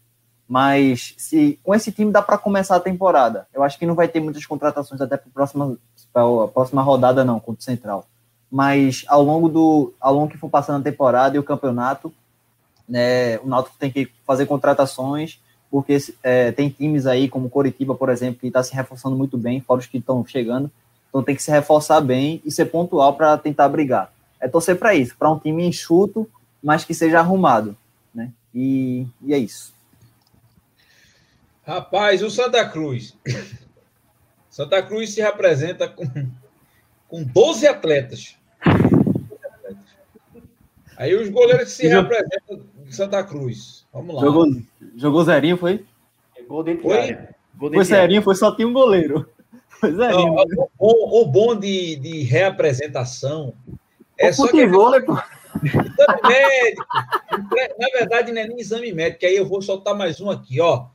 [0.53, 3.47] Mas se com esse time dá para começar a temporada.
[3.53, 5.77] Eu acho que não vai ter muitas contratações até para a próxima,
[6.53, 8.05] próxima rodada, não, contra o Central
[8.53, 12.13] mas ao longo do ao longo que for passando a temporada e o campeonato,
[12.87, 15.41] né, o Náutico tem que fazer contratações,
[15.71, 19.59] porque é, tem times aí como Coritiba, por exemplo, que está se reforçando muito bem,
[19.59, 20.69] fora os que estão chegando,
[21.09, 24.13] então tem que se reforçar bem e ser pontual para tentar brigar.
[24.39, 26.29] É torcer para isso, para um time enxuto,
[26.61, 27.75] mas que seja arrumado,
[28.13, 28.29] né?
[28.53, 29.72] E, e é isso.
[31.65, 33.17] Rapaz, o Santa Cruz.
[34.49, 36.05] Santa Cruz se representa com,
[37.07, 38.37] com 12 atletas.
[40.97, 43.85] Aí os goleiros que se representam de Santa Cruz.
[43.91, 44.21] Vamos lá.
[44.21, 44.47] Jogou,
[44.95, 45.85] jogou zerinho, foi?
[46.47, 47.17] Gol dentro foi?
[47.55, 49.29] Gol foi zerinho, foi só tinha um goleiro.
[49.83, 50.33] Foi zerinho.
[50.33, 53.53] Não, o, bom, o bom de, de reapresentação
[54.17, 54.65] é o só que...
[54.65, 54.93] pô.
[55.61, 56.87] Exame médico.
[57.77, 60.87] Na verdade, não é nem exame médico, aí eu vou soltar mais um aqui, ó.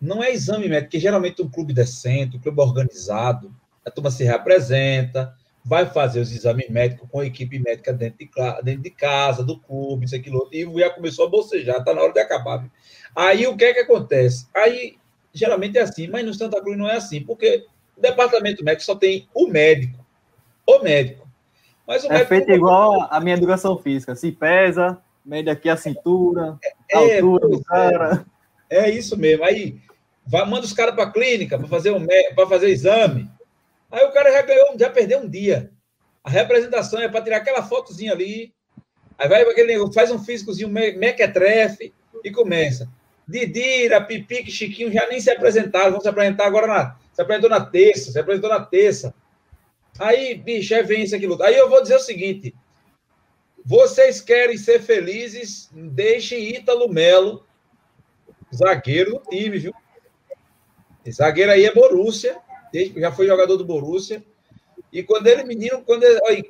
[0.00, 4.22] Não é exame médico, porque geralmente um clube decente, um clube organizado, a turma se
[4.22, 5.34] reapresenta,
[5.64, 8.30] vai fazer os exames médicos com a equipe médica dentro de,
[8.62, 12.12] dentro de casa, do clube, isso, aquilo, e já começou a bocejar, está na hora
[12.12, 12.66] de acabar.
[13.14, 14.46] Aí o que é que acontece?
[14.54, 14.96] Aí,
[15.32, 18.94] geralmente é assim, mas no Santa Cruz não é assim, porque o departamento médico só
[18.94, 20.04] tem o médico,
[20.66, 21.28] o médico.
[21.86, 25.76] Mas o é médico feito igual a minha educação física, se pesa, mede aqui a
[25.76, 26.58] cintura,
[26.90, 28.26] é, a altura do cara.
[28.70, 29.78] É, é isso mesmo, aí
[30.28, 32.06] vai, manda os caras para a clínica para fazer, um,
[32.48, 33.28] fazer exame,
[33.90, 35.70] Aí o cara já ganhou, já perdeu um dia.
[36.22, 38.52] A representação é para tirar aquela fotozinha ali.
[39.16, 42.88] Aí vai aquele faz um físicozinho mequetrefe e começa.
[43.26, 46.96] Didira, Pipique, Chiquinho já nem se apresentaram, vão se apresentar agora na.
[47.12, 49.14] Se apresentou na terça, se apresentou na terça.
[49.98, 51.42] Aí, bicho, é vence aquilo.
[51.42, 52.54] Aí eu vou dizer o seguinte:
[53.64, 57.44] vocês querem ser felizes, deixem Ítalo Melo,
[58.54, 59.74] zagueiro do time, viu?
[61.12, 62.36] Zagueiro aí é Borussia
[62.96, 64.22] já foi jogador do Borussia.
[64.92, 66.44] E quando ele, menino, quando ele, olha,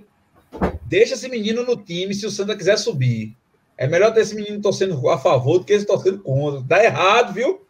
[0.87, 3.37] deixa esse menino no time se o Santa quiser subir.
[3.77, 6.63] É melhor ter esse menino torcendo a favor do que esse torcendo contra.
[6.67, 7.67] Tá errado, viu?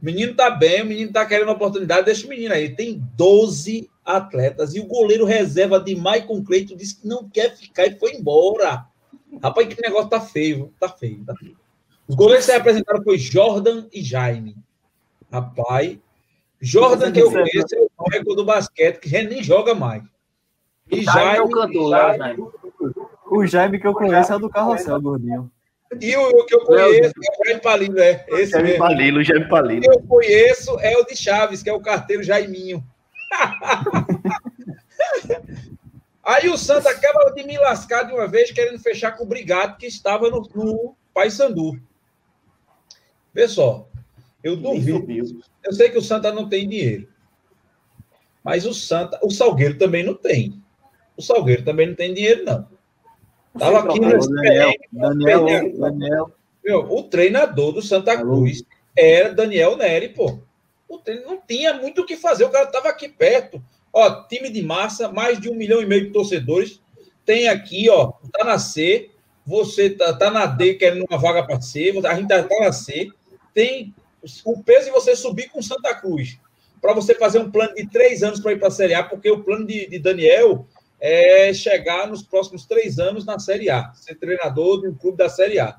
[0.00, 2.74] O menino tá bem, o menino tá querendo oportunidade, deixa o menino aí.
[2.74, 7.86] Tem 12 atletas e o goleiro reserva de Maicon Cleito disse que não quer ficar
[7.86, 8.86] e foi embora.
[9.42, 11.56] Rapaz, que negócio tá feio, tá feio, tá feio.
[12.06, 14.56] Os goleiros que se apresentaram foi Jordan e Jaime.
[15.32, 15.98] Rapaz,
[16.60, 20.02] Jordan, que eu conheço, é o Michael do basquete, que nem joga mais.
[20.90, 22.46] E Jaime, é o cantor, Jaime, Jaime.
[23.30, 25.50] O Jaime que eu conheço é o do Carrossel, gordinho.
[26.00, 28.24] E o, que eu conheço é o Jaime Palilo, é.
[28.28, 28.84] Esse Jaime mesmo.
[28.84, 29.82] Palilo, Jaime Palilo.
[29.82, 32.84] Que eu conheço é o de Chaves, que é o carteiro Jaiminho.
[36.24, 39.78] Aí o Santa acaba de me lascar de uma vez querendo fechar com o Brigado
[39.78, 41.80] que estava no, no Paysandu.
[43.32, 43.87] Vê só,
[44.48, 45.40] eu duvido.
[45.64, 47.08] Eu sei que o Santa não tem dinheiro.
[48.42, 50.62] Mas o Santa, o Salgueiro também não tem.
[51.16, 52.66] O Salgueiro também não tem dinheiro, não.
[53.58, 55.78] Tava aqui no Daniel, Daniel, Daniel.
[55.78, 56.32] Daniel.
[56.64, 58.42] Meu, o treinador do Santa Alô?
[58.42, 58.62] Cruz
[58.96, 60.38] era Daniel Neri, pô.
[60.88, 63.62] O treino não tinha muito o que fazer, o cara tava aqui perto.
[63.92, 66.80] Ó, time de massa, mais de um milhão e meio de torcedores.
[67.24, 69.10] Tem aqui, ó, tá na C,
[69.46, 72.72] você tá, tá na D querendo uma vaga para C, a gente tá, tá na
[72.72, 73.10] C.
[73.54, 73.94] Tem
[74.44, 76.38] o peso de você subir com Santa Cruz
[76.80, 79.30] para você fazer um plano de três anos para ir para a Série A, porque
[79.30, 80.66] o plano de, de Daniel
[81.00, 85.28] é chegar nos próximos três anos na Série A, ser treinador de um clube da
[85.28, 85.76] Série A.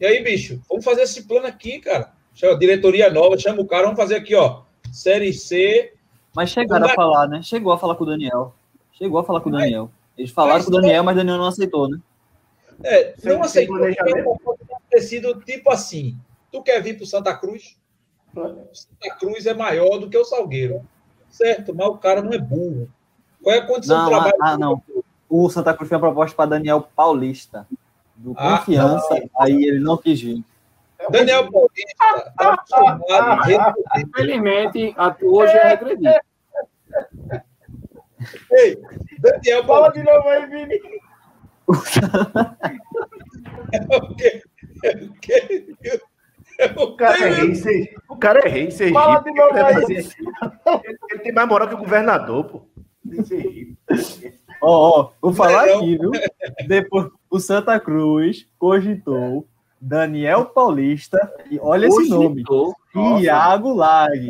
[0.00, 2.12] E aí, bicho, vamos fazer esse plano aqui, cara.
[2.34, 4.62] Chama diretoria nova, chama o cara, vamos fazer aqui, ó.
[4.92, 5.92] Série C.
[6.34, 7.42] Mas chegaram a falar, né?
[7.42, 8.54] Chegou a falar com o Daniel.
[8.92, 9.90] Chegou a falar com o Daniel.
[10.16, 11.98] Eles falaram com o Daniel, mas o Daniel não aceitou, né?
[12.82, 13.78] É, não aceitou.
[13.78, 14.58] Pode
[14.90, 16.16] ter sido tipo assim:
[16.54, 17.76] tu quer vir para Santa Cruz?
[18.32, 20.86] Santa Cruz é maior do que o Salgueiro.
[21.28, 22.88] Certo, mas o cara não é burro.
[23.42, 24.34] Qual é a condição Não, de trabalho?
[24.40, 24.80] ah, ah, não.
[25.28, 27.66] O Santa Cruz fez uma proposta para Daniel Paulista,
[28.14, 30.44] do Ah, Confiança, aí ele não quis vir.
[31.10, 33.74] Daniel Paulista está acostumado a.
[33.98, 36.20] Infelizmente, a- hoje é regredir.
[38.52, 38.78] Ei,
[39.18, 40.80] Daniel Fala Paulista de novo aí, Vini.
[43.72, 44.42] é o quê?
[44.84, 45.74] É o quê?
[46.58, 48.70] É o cara é rei, o cara é rei.
[48.92, 50.00] Fala de novo Ele é
[50.84, 52.62] ele, ele tem mais moral que o governador, pô.
[54.62, 55.78] Ó, ó, vou falar Não.
[55.78, 56.12] aqui, viu?
[56.66, 59.46] Depois, o Santa Cruz cogitou
[59.80, 61.18] Daniel Paulista,
[61.50, 62.74] e olha esse nome, Cogitou.
[63.20, 64.28] Tiago Lag.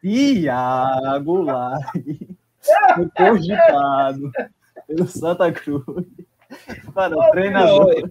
[0.00, 2.36] Tiago Lag.
[2.94, 4.32] Foi cogitado
[4.88, 5.84] pelo Santa Cruz
[6.92, 7.94] para o treinador.
[8.02, 8.10] Não,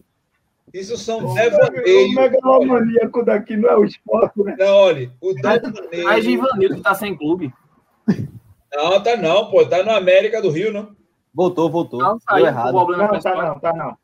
[0.78, 2.14] Isso são O devaneios.
[2.16, 4.56] megalomaníaco daqui não é o esporte, né?
[4.60, 6.22] Não, olha, o Mas devaneio.
[6.22, 7.54] Givanildo que tá sem clube.
[8.74, 9.66] Não, tá não, pô.
[9.66, 10.94] Tá no América do Rio, não.
[11.34, 12.00] Voltou, voltou.
[12.02, 12.72] Não, Deu saiu errado.
[12.72, 13.98] problema Não, tá não, tá não.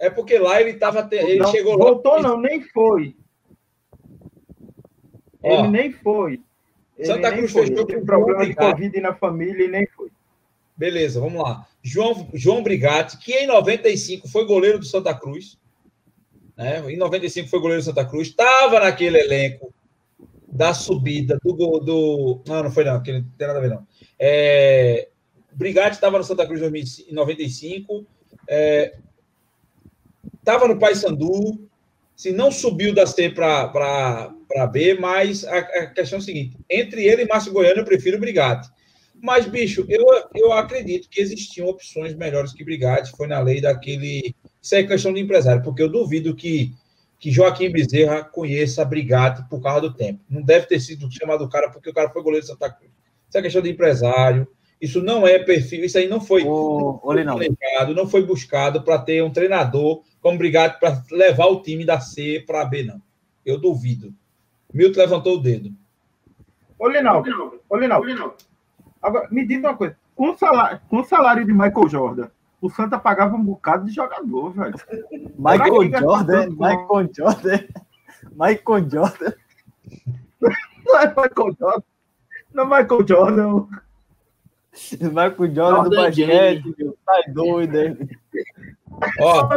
[0.00, 1.02] É porque lá ele tava.
[1.04, 1.84] te- Ele Não, chegou lá.
[1.84, 3.14] Voltou não, nem foi.
[5.42, 5.48] Ó.
[5.60, 6.40] Ele nem foi.
[6.98, 7.62] Ele Santa nem Cruz foi.
[7.62, 8.54] fechou Ele teve com problema de.
[8.54, 10.10] Covid na família e nem foi.
[10.76, 11.66] Beleza, vamos lá.
[11.82, 15.58] João, João Brigatti, que em 95 foi goleiro do Santa Cruz.
[16.60, 16.92] Né?
[16.92, 18.28] Em 95 foi goleiro do Santa Cruz.
[18.28, 19.72] Estava naquele elenco
[20.46, 21.80] da subida do.
[21.80, 23.86] do não, não foi não, que não tem nada a ver, não.
[24.18, 25.08] É,
[25.52, 28.06] Brigatti estava no Santa Cruz em 2005, em 95.
[30.38, 31.66] Estava no Paysandu.
[32.14, 34.34] Se não subiu da C para
[34.70, 38.18] B, mas a, a questão é a seguinte: entre ele e Márcio Goiano, eu prefiro
[38.18, 38.68] o Brigatti.
[39.22, 43.12] Mas, bicho, eu, eu acredito que existiam opções melhores que Brigatti.
[43.16, 44.34] Foi na lei daquele.
[44.60, 46.72] Isso é questão de empresário, porque eu duvido que,
[47.18, 50.20] que Joaquim Bezerra conheça Brigatti por causa do tempo.
[50.28, 52.90] Não deve ter sido chamado o cara porque o cara foi goleiro de Santa Cruz.
[53.28, 54.48] Isso é questão de empresário.
[54.80, 55.84] Isso não é perfil.
[55.84, 60.02] Isso aí não foi Ô, ô, Linaldo, planejado, não foi buscado para ter um treinador
[60.20, 63.00] como Brigatti para levar o time da C para B, não.
[63.44, 64.14] Eu duvido.
[64.72, 65.72] Milton levantou o dedo.
[66.78, 68.34] Ô, Linaldo, ô, Linaldo.
[69.02, 69.96] Agora, me diz uma coisa.
[70.14, 72.28] Com o salário, com o salário de Michael Jordan,
[72.60, 74.74] o Santa pagava um bocado de jogador, velho.
[75.38, 76.50] Michael Jordan.
[76.50, 77.58] Michael Jordan,
[78.32, 79.32] Michael Jordan.
[80.86, 81.82] Não é Michael Jordan.
[82.52, 83.66] Não é Michael Jordan.
[85.00, 88.08] Michael Jordan do Jordan basquete, meu, tá doido, hein?
[89.20, 89.48] Ó,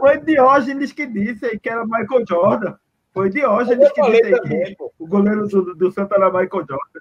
[0.00, 2.74] Foi Diógenes que disse aí que era Michael Jordan.
[3.12, 7.00] Foi Diógenes que disse aí que o goleiro do, do Santa era Michael Jordan.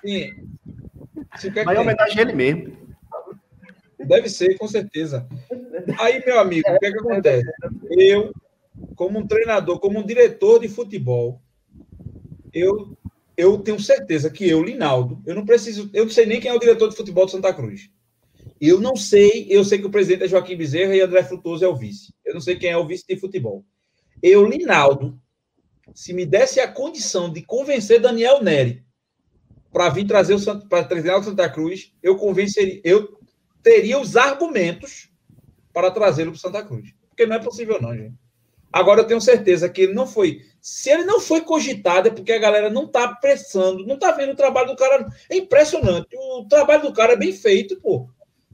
[0.00, 0.30] Sim.
[1.44, 1.78] É tem.
[1.78, 2.76] homenagem a ele mesmo.
[3.98, 5.26] Deve ser, com certeza.
[5.98, 7.50] Aí, meu amigo, o que, é que acontece?
[7.90, 8.32] Eu,
[8.94, 11.40] como um treinador, como um diretor de futebol,
[12.52, 12.96] eu,
[13.36, 16.54] eu tenho certeza que eu, Linaldo, eu não preciso, eu não sei nem quem é
[16.54, 17.90] o diretor de futebol de Santa Cruz.
[18.60, 21.68] Eu não sei, eu sei que o presidente é Joaquim Bezerra e André Frutuoso é
[21.68, 22.14] o vice.
[22.24, 23.64] Eu não sei quem é o vice de futebol.
[24.22, 25.18] Eu, Linaldo,
[25.94, 28.83] se me desse a condição de convencer Daniel Neri
[29.74, 33.18] para vir trazer o para treinar o Santa Cruz, eu convenceria, eu
[33.60, 35.10] teria os argumentos
[35.72, 36.94] para trazê-lo para Santa Cruz.
[37.08, 38.14] Porque não é possível, não, gente.
[38.72, 40.42] Agora eu tenho certeza que ele não foi.
[40.60, 44.32] Se ele não foi cogitado, é porque a galera não está pressando, não está vendo
[44.32, 45.08] o trabalho do cara.
[45.28, 46.16] É impressionante.
[46.16, 48.08] O trabalho do cara é bem feito, pô.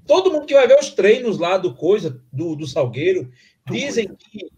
[0.06, 3.30] Todo mundo que vai ver os treinos lá do coisa, do, do Salgueiro,
[3.70, 4.48] dizem que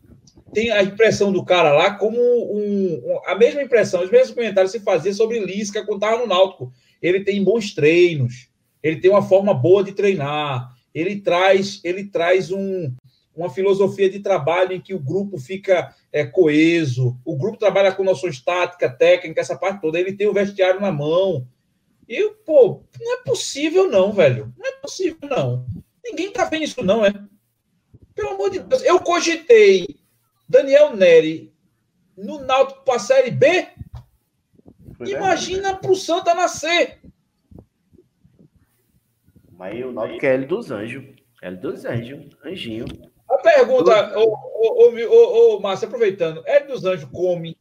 [0.53, 4.73] tem a impressão do cara lá como um, um- a mesma impressão, os mesmos comentários
[4.73, 6.73] se fazia sobre Lisca quando estava no Náutico.
[7.01, 8.49] Ele tem bons treinos,
[8.83, 12.93] ele tem uma forma boa de treinar, ele traz, ele traz um,
[13.35, 18.05] uma filosofia de trabalho em que o grupo fica é, coeso, o grupo trabalha com
[18.05, 21.47] noções tática, técnica, essa parte toda, ele tem o vestiário na mão.
[22.09, 24.53] E, pô, não é possível não, velho.
[24.59, 25.65] Não é possível não.
[26.05, 27.13] Ninguém tá vendo isso não, é?
[28.15, 29.87] Pelo amor de Deus, eu cogitei
[30.53, 31.51] Daniel Neri
[32.17, 33.67] no Náutico para a Série B.
[34.99, 37.01] Foi Imagina para o Santa nascer.
[39.51, 41.05] Mas o Náutico é L dos Anjos.
[41.41, 42.37] L dos Anjos.
[42.45, 42.85] Anjinho.
[43.31, 47.57] A pergunta, ô, ô, ô, ô, ô, Márcio, aproveitando, é dos Anjos come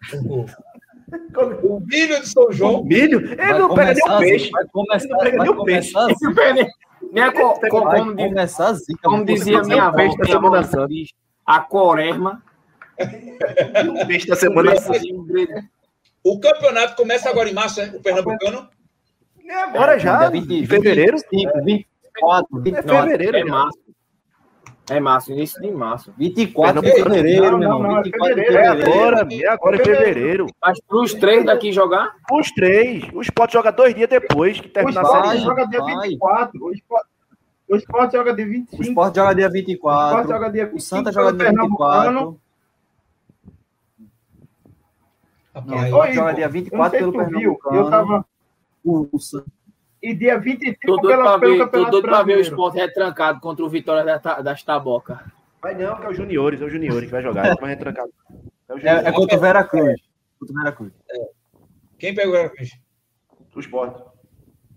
[0.26, 0.46] o,
[1.76, 2.84] o milho de São João?
[2.84, 3.20] Milho?
[3.20, 4.50] Ele Vai não pega nem o peixe.
[4.50, 5.92] Vai começar, Ele não pega vai nem o peixe.
[5.92, 6.34] começar assim,
[7.12, 7.88] Né, co- co- como,
[8.70, 8.94] assim.
[9.02, 10.08] como dizia minha avó, minha
[10.88, 11.10] diz,
[11.48, 12.42] a quaresma.
[14.02, 14.72] O peixe da semana.
[16.22, 17.90] O campeonato começa agora em março, né?
[17.96, 18.68] O Pernambucano.
[19.46, 20.28] É agora já.
[20.28, 21.16] Dia 20, Em fevereiro.
[21.16, 23.36] 25, 24, É 29, fevereiro.
[23.36, 23.46] É já.
[23.46, 23.78] março.
[24.90, 26.12] É março, início de março.
[26.18, 27.82] 24 de fevereiro, Não, meu irmão.
[27.82, 30.46] não, é 24 de fevereiro, É agora, é agora em fevereiro.
[30.62, 33.04] Mas para os três daqui jogar, Os três.
[33.14, 35.38] O Sport joga dois dias depois que terminar a série.
[35.40, 36.08] joga dia vai.
[36.08, 36.64] 24.
[36.64, 37.04] O Sport,
[37.68, 38.82] o Sport joga dia O 25.
[38.82, 40.28] Sport joga dia O Sport 24.
[40.28, 40.76] joga dia 25.
[40.76, 42.20] O Santa joga dia Pernambucano.
[42.20, 42.40] 24.
[45.54, 47.30] Não, o Rapaz, Sport joga dia Eu não 24 sei se pelo tu viu.
[47.56, 47.76] Pernambucano.
[47.76, 48.26] Eu tava.
[48.84, 49.50] O, o Santa-
[50.02, 52.76] E dia 25 tô pela, para pelo ver, tô Campeonato doido pra ver o esporte
[52.78, 55.24] retrancado contra o Vitória da das Taboca.
[55.60, 56.60] Vai não, que é o Juniores.
[56.60, 57.56] É o Juniores que vai jogar.
[57.56, 58.06] Vai retrancar.
[58.68, 60.00] É o É, é contra o Veracruz.
[60.38, 60.92] Contra o Veracruz.
[61.98, 62.70] quem pegou o Veracruz?
[63.54, 64.00] O Sport.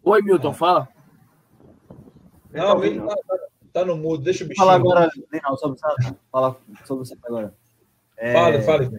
[0.03, 0.87] Oi, Milton, fala.
[2.53, 3.39] Não, ele tá, tá-
[3.73, 4.65] tá no mudo, deixa o bichinho.
[4.65, 5.09] Fala agora,
[5.57, 5.79] sobre.
[6.31, 7.53] Fala sobre o Santa agora.
[8.17, 8.89] É, Fale, fale.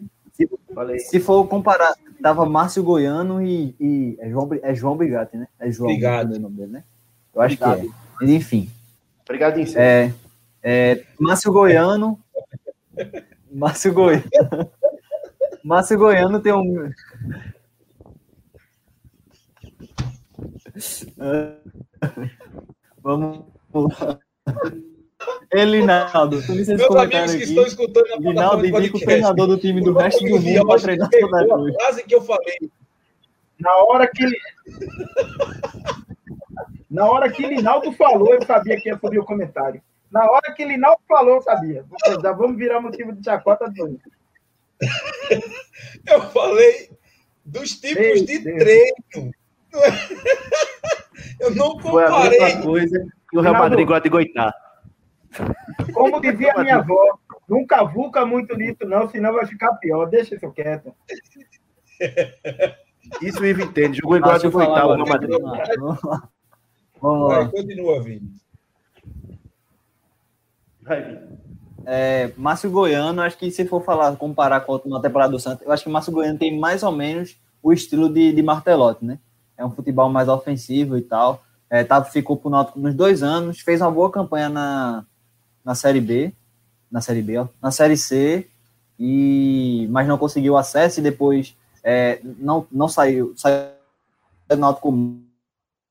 [0.75, 0.99] Falei.
[0.99, 5.47] Se for comparar, tava Márcio Goiano e, e é, João, é João Brigatti, né?
[5.61, 6.33] É João Brigatti.
[6.37, 6.85] o nome dele, né?
[7.35, 7.85] Eu acho que é.
[8.21, 8.71] Mas, Enfim,
[9.25, 9.77] Obrigado, Ince.
[9.79, 10.13] é,
[10.63, 12.19] é Márcio Goiano.
[13.53, 14.25] Márcio Goiano.
[15.63, 16.91] Márcio Goiano tem um.
[23.03, 23.45] Vamos
[23.75, 24.19] lá.
[25.53, 27.43] Elinaldo, Meus amigos que aqui.
[27.45, 30.67] estão escutando na Linaldo plataforma de indica o treinador do time do resto do mundo
[30.67, 32.59] para treinar a frase que eu falei.
[33.61, 34.25] Na hora que.
[36.91, 39.81] Na hora que Linaldo falou, eu sabia que ia subir o comentário.
[40.11, 41.85] Na hora que Linaldo falou, eu sabia.
[42.23, 43.99] Já vamos virar motivo de chacota do
[46.07, 46.91] Eu falei
[47.45, 48.59] dos tipos Meu de Deus.
[48.59, 49.33] treino.
[49.73, 51.02] Não é-
[51.41, 52.39] Eu não Foi a comparei.
[52.41, 53.55] mesma coisa que o Real.
[53.55, 54.55] Madrid gosta de goitar.
[55.93, 60.07] Como dizia minha avó, não cavuca muito nisso, não, senão vai ficar pior.
[60.07, 60.95] Deixa isso quieto.
[63.21, 63.99] Isso o Ivo entende.
[63.99, 64.95] Jogou igual de goitar o.
[64.95, 65.31] Real Madrid.
[67.01, 67.39] Vamos lá.
[67.39, 68.33] Vai, continua, Vini.
[70.83, 71.39] Vai, Vini.
[71.85, 75.67] É, Márcio Goiano, acho que se for falar, comparar com a última temporada do Santos,
[75.67, 79.05] eu acho que o Márcio Goiano tem mais ou menos o estilo de, de Martelotti,
[79.05, 79.19] né?
[79.63, 81.45] É um futebol mais ofensivo e tal.
[81.71, 85.07] É, tá, ficou pro Náutico nos dois anos, fez uma boa campanha na,
[85.65, 86.33] na Série B,
[86.91, 88.51] na Série B, ó, na Série C,
[88.99, 93.71] e, mas não conseguiu acesso e depois é, não, não saiu, saiu
[94.49, 94.93] do Náutico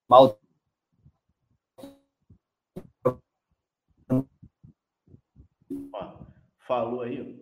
[0.08, 0.38] mal.
[6.68, 7.42] Falou aí.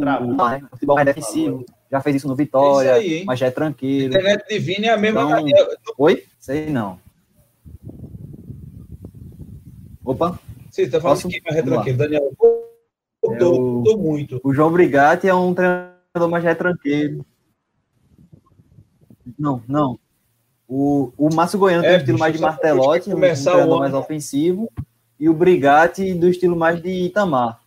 [0.00, 0.34] Travou.
[0.36, 0.68] né?
[0.70, 4.08] futebol mais defensivo, já fez isso no É Vitória, isso aí, mas já é tranquilo.
[4.08, 5.40] Internet de Vini é a mesma.
[5.40, 6.24] Então- Oi?
[6.38, 6.98] Sei não.
[10.04, 10.38] Opa,
[10.70, 11.28] Você tá falando Posso?
[11.28, 12.32] que mais tranquilo, Daniel.
[13.24, 14.40] Mudou, É mudou muito.
[14.42, 17.24] o João Brigatti é um treinador mais retranqueiro.
[19.38, 19.98] Não, não.
[20.66, 22.52] O, o Márcio Goiano tem É, um estilo mais de pra
[23.16, 24.70] um treinador mais ofensivo,
[25.18, 27.60] e o Brigatti do estilo mais de Itamar.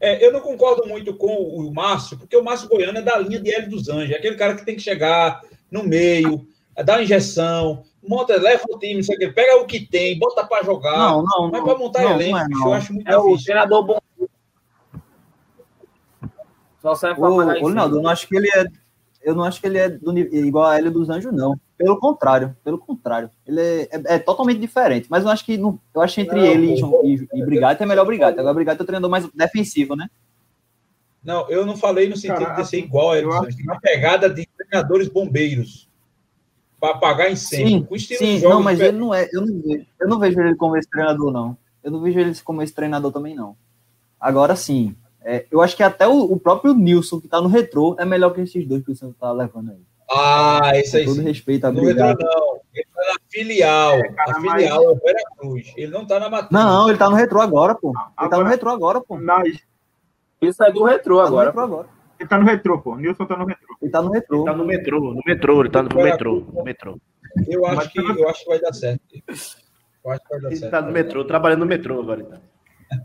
[0.00, 3.38] É, eu não concordo muito com o Márcio, porque o Márcio Goiano é da linha
[3.38, 6.46] de Hélio dos Anjos, é aquele cara que tem que chegar no meio,
[6.84, 10.18] dar uma injeção, monta, leva o time, não sei o quê, pega o que tem,
[10.18, 10.96] bota para jogar.
[10.96, 11.64] Não, não, mas não.
[11.64, 12.66] para montar não, elenco, não é, não.
[12.66, 13.44] eu acho muito É o difícil.
[13.44, 13.98] treinador bom.
[16.80, 18.64] Só serve pra O, o Ronaldo, eu não acho que ele é.
[19.22, 21.60] Eu não acho que ele é do igual a Hélio dos Anjos, não.
[21.80, 23.30] Pelo contrário, pelo contrário.
[23.46, 25.06] Ele é, é- é totalmente diferente.
[25.08, 26.74] Mas eu acho que não- eu acho que entre Não, ele
[27.04, 28.38] e, e, e Brigatti é melhor Brigatti.
[28.38, 30.06] Agora Brigatti é o treinador mais defensivo, né?
[31.24, 34.28] Não, eu não falei no sentido Cara, de ser assim, igual acho Anjos, uma pegada
[34.28, 35.88] de treinadores bombeiros
[36.78, 38.94] para apagar incêndio, Sim, sim, não, mas diferente.
[38.94, 39.26] ele não é.
[39.32, 41.56] Eu não, vejo, eu não vejo ele como esse treinador, não.
[41.82, 43.56] Eu não vejo ele como esse treinador também, não.
[44.20, 47.96] Agora sim, é, eu acho que até o, o próprio Nilson, que tá no retrô,
[47.98, 49.80] é melhor que esses dois que o Santos tá levando aí.
[50.12, 51.22] Ah, esse Com aí todo sim.
[51.22, 52.24] respeito a Brigatti.
[52.24, 56.28] não, ele tá na filial, cara, a filial é o Veracruz, ele não tá na
[56.28, 56.50] matriz.
[56.50, 57.92] Não, ele tá no retrô agora, pô.
[58.20, 59.16] Ele tá no retrô agora, pô.
[59.16, 59.58] Mas
[60.42, 61.46] Isso é do retrô Tá no agora.
[61.48, 61.88] retrô agora.
[62.18, 62.96] ele tá no retrô, pô.
[62.96, 63.76] Nilson tá no retrô.
[63.80, 64.44] Ele tá no retrô.
[64.44, 67.00] Tá no metrô, no metrô, ele tá no metrô, no metrô.
[67.46, 69.02] Eu acho, que, eu acho que vai dar certo.
[70.04, 70.70] Eu acho que vai dar Ele certo.
[70.72, 72.20] tá no metrô, trabalhando no metrô agora.
[72.22, 72.40] Então.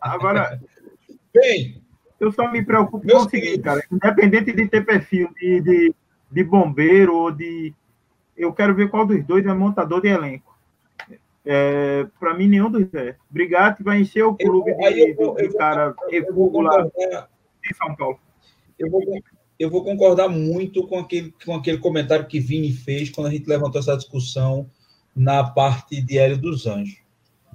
[0.02, 0.60] Agora,
[1.34, 1.84] Bem,
[2.20, 3.84] eu só me preocupo com o seguinte, cara.
[3.92, 5.96] Independente de ter perfil de, de,
[6.32, 7.74] de bombeiro ou de.
[8.36, 10.56] Eu quero ver qual dos dois é montador de elenco.
[11.46, 13.16] É, para mim, nenhum dos é.
[13.30, 17.74] Brigatti vai encher o clube de, eu, de, eu, cara eu vou efugo lá em
[17.76, 18.20] São Paulo.
[18.80, 19.02] eu vou,
[19.60, 23.48] eu vou concordar muito com aquele, com aquele comentário que Vini fez quando a gente
[23.48, 24.70] levantou essa discussão
[25.16, 26.98] na parte de Hélio dos Anjos.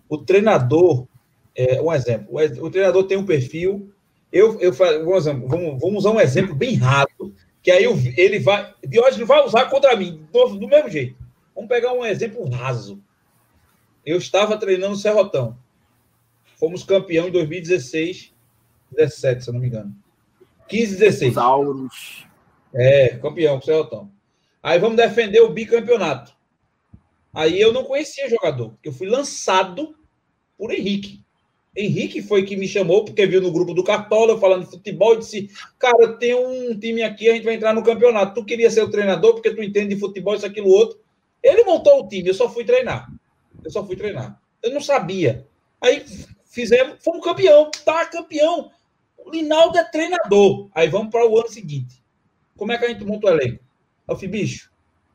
[0.09, 1.07] O treinador,
[1.55, 2.29] é, um exemplo,
[2.61, 3.93] o, treinador tem um perfil.
[4.33, 7.85] Eu, eu vamos, vamos, vamos usar um exemplo bem raso, que aí
[8.17, 8.75] ele vai.
[8.87, 11.17] Diógenes vai usar contra mim, do, do mesmo jeito.
[11.55, 13.03] Vamos pegar um exemplo raso.
[14.05, 15.59] Eu estava treinando o Serrotão.
[16.59, 18.33] Fomos campeão em 2016,
[18.93, 19.95] 17, se eu não me engano.
[20.69, 21.35] 15, 16.
[21.35, 22.27] Sauros.
[22.73, 24.11] É, campeão com o Serrotão.
[24.63, 26.35] Aí vamos defender o bicampeonato.
[27.33, 29.97] Aí eu não conhecia jogador, porque eu fui lançado
[30.57, 31.23] por Henrique.
[31.77, 35.19] Henrique foi que me chamou, porque viu no grupo do Cartola, falando de futebol, e
[35.19, 38.35] disse: Cara, tem um time aqui, a gente vai entrar no campeonato.
[38.35, 40.99] Tu queria ser o treinador, porque tu entende de futebol, isso, aquilo, outro.
[41.43, 43.09] Ele montou o time, eu só fui treinar.
[43.65, 44.41] Eu só fui treinar.
[44.63, 45.47] Eu não sabia.
[45.81, 46.05] Aí
[46.45, 48.71] fizemos, fomos campeão, tá campeão.
[49.17, 50.69] O Linaldo é treinador.
[50.75, 52.03] Aí vamos para o ano seguinte.
[52.57, 53.65] Como é que a gente monta o elenco?
[54.09, 54.71] Eu falei, bicho,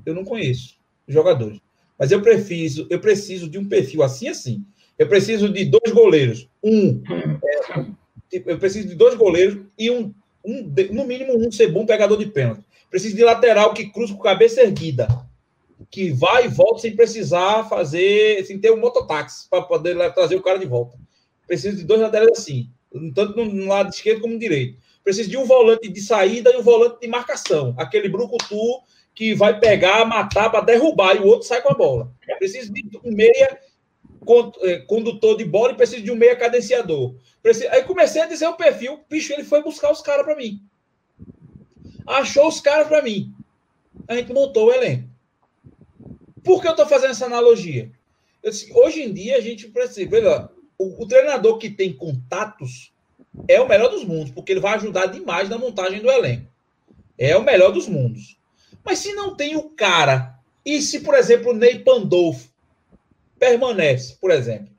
[0.06, 1.60] eu não conheço os jogadores.
[1.98, 4.66] Mas eu preciso, eu preciso de um perfil assim, assim.
[4.98, 6.48] Eu preciso de dois goleiros.
[6.64, 7.02] Um.
[7.10, 7.86] é,
[8.30, 12.18] tipo, eu preciso de dois goleiros e um, um, no mínimo, um ser bom pegador
[12.18, 12.64] de pênalti.
[12.90, 15.08] Preciso de lateral que cruza com cabeça erguida.
[15.92, 20.42] Que vai e volta sem precisar fazer, sem ter um mototáxi para poder trazer o
[20.42, 20.98] cara de volta.
[21.46, 22.70] Preciso de dois laterais assim,
[23.14, 24.78] tanto no, lado esquerdo como no direito.
[25.04, 27.76] Preciso de um volante de saída e um volante de marcação.
[27.78, 28.82] Aquele brucutu
[29.14, 32.12] que vai pegar, matar para derrubar e o outro sai com a bola.
[32.40, 33.60] Preciso de um meia
[34.88, 37.16] condutor de bola e preciso de um meia cadenciador.
[37.72, 40.62] Aí comecei a dizer o perfil, bicho, ele foi buscar os caras para mim.
[42.06, 43.34] Achou os caras para mim.
[44.08, 45.10] A gente montou o elenco.
[46.44, 47.92] Por que eu estou fazendo essa analogia?
[48.44, 50.10] Disse, hoje em dia a gente precisa.
[50.10, 52.94] Veja, o, o treinador que tem contatos
[53.48, 56.48] é o melhor dos mundos, porque ele vai ajudar demais na montagem do elenco.
[57.18, 58.38] É o melhor dos mundos.
[58.84, 62.50] Mas se não tem o cara, e se, por exemplo, o Ney Pandolfo
[63.50, 64.74] permanece, por exemplo,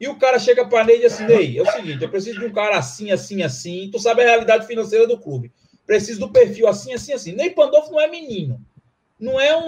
[0.00, 2.40] e o cara chega para Ney e diz assim, Ney, é o seguinte, eu preciso
[2.40, 5.52] de um cara assim, assim, assim, tu sabe a realidade financeira do clube.
[5.86, 7.32] Preciso do perfil assim, assim, assim.
[7.32, 8.60] Ney Pandolfo não é menino.
[9.18, 9.62] Não é um,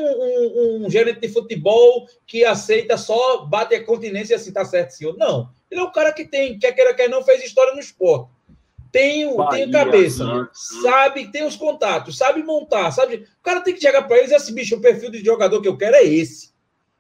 [0.83, 4.91] um- um gerente de futebol que aceita só, bate a continência e assim, tá certo,
[4.91, 5.17] senhor.
[5.17, 5.49] Não.
[5.71, 8.31] Ele é um cara que tem, quer queira, quer não, fez história no esporte.
[8.91, 10.83] Tem, o, tem Bahia, cabeça, Santos.
[10.83, 13.27] sabe, tem os contatos, sabe montar, sabe?
[13.41, 15.61] O cara tem que chegar para eles e dizer assim, bicho, o perfil de jogador
[15.61, 16.54] que eu quero é esse.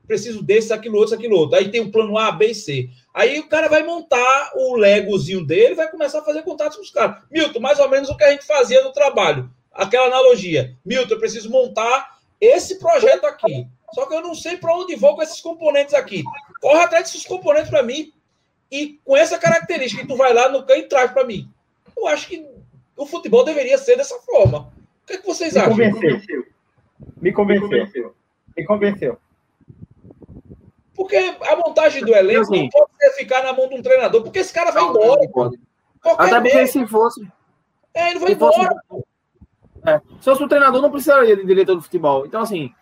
[0.06, 1.56] Preciso desse, aquilo outro, aquilo outro.
[1.56, 2.90] Aí tem o plano A, B e C.
[3.12, 6.90] Aí o cara vai montar o legozinho dele, vai começar a fazer contatos com os
[6.90, 7.22] caras.
[7.30, 9.48] Milton, mais ou menos o que a gente fazia no trabalho.
[9.72, 10.76] Aquela analogia.
[10.84, 13.66] Milton, eu preciso montar esse projeto aqui.
[13.94, 16.22] Só que eu não sei para onde vou com esses componentes aqui.
[16.60, 18.12] Corre atrás desses componentes para mim.
[18.70, 21.48] E com essa característica que tu vai lá no canto e traz para mim.
[21.96, 22.44] Eu acho que
[22.96, 24.72] o futebol deveria ser dessa forma.
[25.02, 25.70] O que, é que vocês Me acham?
[25.92, 26.44] convenceu.
[27.20, 28.14] Me convenceu.
[28.56, 29.18] Me convenceu.
[30.94, 32.62] Porque a montagem do elenco Assim.
[32.62, 35.20] não pode ficar na mão de um treinador, porque esse cara vai embora.
[36.18, 37.28] Até porque se fosse,
[37.92, 38.76] é, ele vai se fosse, embora.
[39.86, 42.24] é, se fosse o treinador, não precisaria de diretor do futebol.
[42.26, 42.72] Então, assim,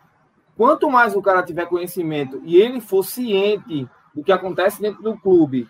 [0.56, 5.18] quanto mais o cara tiver conhecimento e ele for ciente do que acontece dentro do
[5.18, 5.66] clube,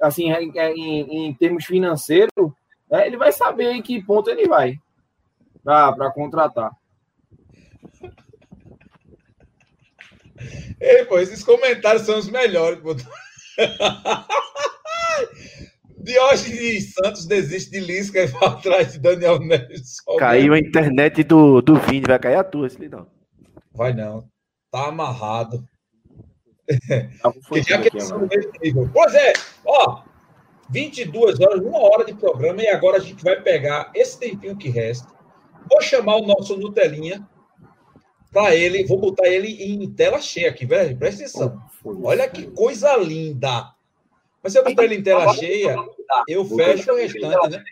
[0.00, 2.32] assim, em, em- em termos financeiros,
[2.90, 4.80] né, ele vai saber em que ponto ele vai
[5.62, 6.72] para contratar.
[10.80, 12.80] Ei, pô, esses comentários são os melhores.
[12.80, 12.94] Pô.
[15.98, 19.96] Diógenes Santos desiste de Lisca e vai atrás de Daniel Neves.
[20.18, 23.06] Caiu a internet do, do Vini, vai cair a tua, se não.
[23.74, 24.26] Vai não.
[24.70, 25.68] Tá amarrado.
[27.20, 28.28] Tá Porque confundindo já que eles são
[28.62, 28.90] nível.
[28.92, 29.32] Pois é,
[29.64, 30.02] ó,
[30.70, 34.68] 22 horas, uma hora de programa, e agora a gente vai pegar esse tempinho que
[34.68, 35.08] resta.
[35.70, 37.26] Vou chamar o nosso Nutelinha
[38.32, 40.96] para ele, vou botar ele em tela cheia aqui, velho.
[40.96, 41.62] Presta atenção.
[42.02, 43.72] Olha que coisa linda.
[44.42, 45.76] Mas se eu botar ele em tela cheia,
[46.28, 47.64] eu fecho o restante, né?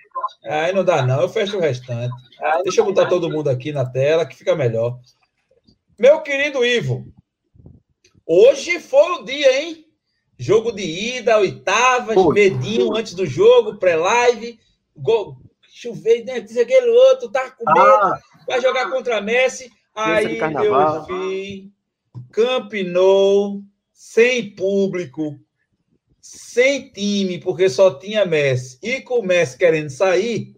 [0.45, 1.21] Aí não dá, não.
[1.21, 2.15] Eu fecho o restante.
[2.63, 4.99] Deixa eu botar todo mundo aqui na tela, que fica melhor.
[5.99, 7.07] Meu querido Ivo,
[8.27, 9.87] hoje foi o dia, hein?
[10.39, 12.35] Jogo de ida, oitavas, Foi.
[12.35, 14.59] medinho antes do jogo, pré-live,
[14.95, 16.41] gol, chover, né?
[16.41, 19.73] Diz aquele outro, tá com medo, Ah, vai jogar contra a Messi.
[19.97, 21.73] Aí eu vi.
[22.31, 25.39] Camp Nou, sem público,
[26.21, 30.55] sem time, porque só tinha Messi, e com o Messi querendo sair,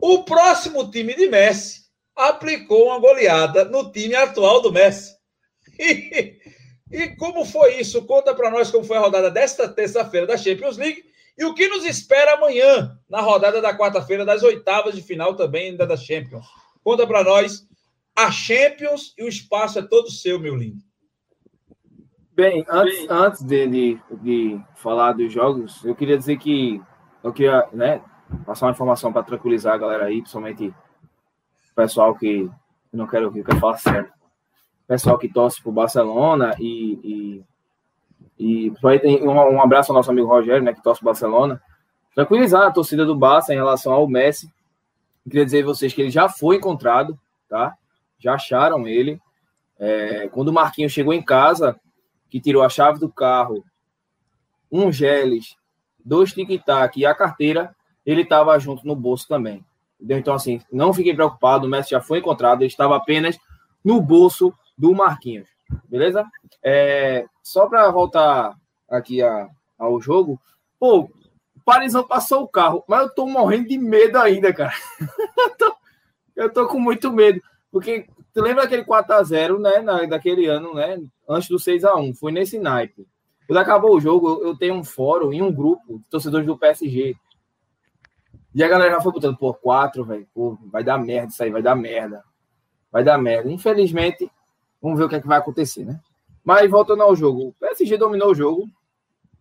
[0.00, 1.82] o próximo time de Messi
[2.16, 5.14] aplicou uma goleada no time atual do Messi.
[5.82, 6.36] E,
[6.90, 8.04] e como foi isso?
[8.04, 11.04] Conta para nós como foi a rodada desta terça-feira da Champions League
[11.38, 15.70] e o que nos espera amanhã na rodada da quarta-feira das oitavas de final também
[15.70, 16.44] ainda da Champions.
[16.84, 17.66] Conta para nós
[18.24, 20.82] a Champions e o espaço é todo seu, meu lindo.
[22.32, 26.80] Bem, antes, antes de, de, de falar dos jogos, eu queria dizer que
[27.22, 28.02] eu queria né,
[28.46, 32.48] passar uma informação para tranquilizar a galera aí, principalmente o pessoal que
[32.92, 34.12] não quero ouvir, quero falar certo.
[34.86, 37.44] Pessoal que torce para o Barcelona e,
[38.38, 41.12] e, e tem um, um, abraço ao nosso amigo Rogério, né, que torce para o
[41.12, 41.62] Barcelona.
[42.14, 44.46] Tranquilizar a torcida do Barça em relação ao Messi.
[45.24, 47.18] Eu queria dizer a vocês que ele já foi encontrado,
[47.48, 47.76] tá?
[48.20, 49.20] Já acharam ele.
[49.78, 51.80] É, quando o Marquinhos chegou em casa,
[52.28, 53.64] que tirou a chave do carro,
[54.70, 55.56] um geles,
[56.04, 57.74] dois tic-tac e a carteira,
[58.06, 59.64] ele estava junto no bolso também.
[59.96, 60.18] Entendeu?
[60.18, 63.38] Então, assim, não fiquem preocupados, o Messi já foi encontrado, ele estava apenas
[63.84, 65.48] no bolso do Marquinhos.
[65.88, 66.24] Beleza?
[66.62, 68.54] É, só para voltar
[68.88, 69.48] aqui a,
[69.78, 70.40] ao jogo,
[70.78, 71.10] pô,
[71.64, 74.72] Parisão passou o carro, mas eu tô morrendo de medo ainda, cara.
[75.38, 75.76] eu, tô,
[76.36, 77.40] eu tô com muito medo,
[77.70, 82.58] porque tu lembra aquele 4x0, né, na, daquele ano, né, antes do 6x1, foi nesse
[82.58, 83.06] naipe.
[83.46, 86.58] Quando acabou o jogo, eu, eu tenho um fórum e um grupo de torcedores do
[86.58, 87.16] PSG.
[88.54, 90.26] E a galera já foi botando, pô, 4, velho,
[90.70, 92.24] vai dar merda isso aí, vai dar merda.
[92.90, 93.50] Vai dar merda.
[93.50, 94.30] Infelizmente,
[94.82, 96.00] vamos ver o que é que vai acontecer, né?
[96.44, 98.68] Mas voltando ao jogo, o PSG dominou o jogo.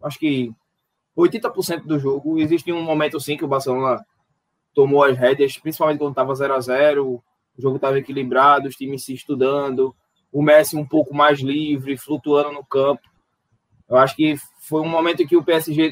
[0.04, 0.54] Acho que
[1.18, 2.40] 80% do jogo.
[2.40, 4.06] Existe um momento sim que o Barcelona
[4.74, 7.24] tomou as rédeas, principalmente quando estava 0 a 0
[7.60, 9.94] O jogo estava equilibrado, os times se estudando,
[10.32, 13.02] o Messi um pouco mais livre, flutuando no campo.
[13.90, 15.92] Eu acho que foi um momento que o PSG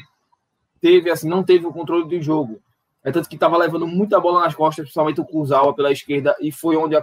[0.80, 2.58] teve, assim, não teve o controle do jogo.
[3.04, 6.50] É tanto que estava levando muita bola nas costas, principalmente o Kuzawa pela esquerda, e
[6.50, 6.96] foi onde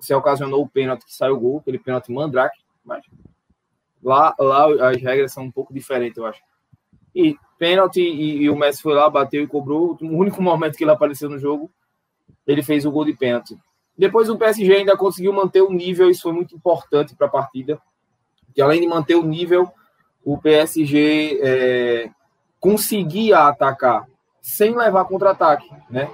[0.00, 2.58] se ocasionou o pênalti que saiu o gol, aquele pênalti mandrake.
[2.82, 3.04] Mas
[4.02, 6.40] lá, lá as regras são um pouco diferentes, eu acho.
[7.14, 9.98] E pênalti, e, e, o Messi foi lá, bateu e cobrou.
[10.00, 11.70] O único momento que ele apareceu no jogo,
[12.46, 13.58] ele fez o gol de pênalti.
[13.96, 17.80] Depois o PSG ainda conseguiu manter o nível, isso foi muito importante para a partida.
[18.54, 19.70] Que além de manter o nível,
[20.24, 22.10] o PSG é,
[22.60, 24.06] conseguia atacar
[24.42, 26.10] sem levar contra-ataque, né?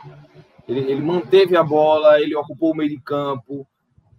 [0.69, 3.67] Ele, ele, manteve a bola, ele ocupou o meio de campo.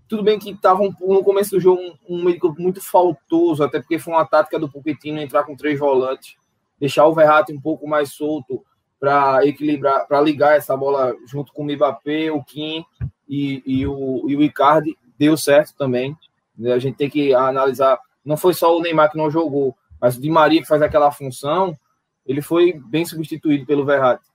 [0.07, 3.63] Tudo bem que estava no começo do jogo um, um, meio de campo muito faltoso,
[3.63, 6.35] até porque foi uma tática do Pochettino entrar com três volantes,
[6.79, 8.63] deixar o Verratti um pouco mais solto
[8.99, 12.85] para equilibrar, para ligar essa bola junto com o Mbappé, o Kim
[13.27, 14.97] e, e, o, e o Icardi.
[15.17, 16.17] Deu certo também.
[16.65, 17.99] A gente tem que analisar.
[18.23, 21.11] Não foi só o Neymar que não jogou, mas o Di Maria que faz aquela
[21.11, 21.77] função
[22.25, 24.25] ele foi bem substituído pelo Verratti.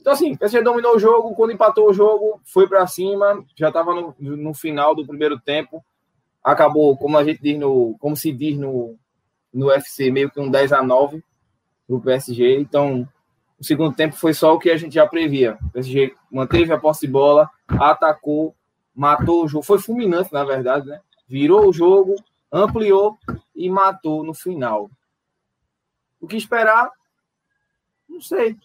[0.00, 3.68] Então, assim, o PSG dominou o jogo, quando empatou o jogo, foi para cima, já
[3.68, 5.84] estava no, no, final do primeiro tempo,
[6.42, 8.96] acabou, como a gente diz no, como se diz no,
[9.52, 11.22] no UFC, meio que um 10 a 9
[11.86, 12.58] para o PSG.
[12.58, 13.08] Então,
[13.58, 15.58] o segundo tempo foi só o que a gente já previa.
[15.66, 18.54] O PSG manteve a posse de bola, atacou,
[18.94, 21.00] matou o jogo, foi fulminante, na verdade, né?
[21.26, 22.14] Virou o jogo,
[22.52, 23.18] ampliou
[23.54, 24.90] e matou no final.
[26.20, 26.90] O que esperar
[28.08, 28.56] não sei.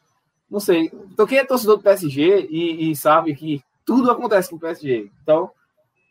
[0.49, 0.91] Não sei.
[1.11, 5.11] Então, quem é torcedor do PSG e, e sabe que tudo acontece com o PSG.
[5.21, 5.51] Então,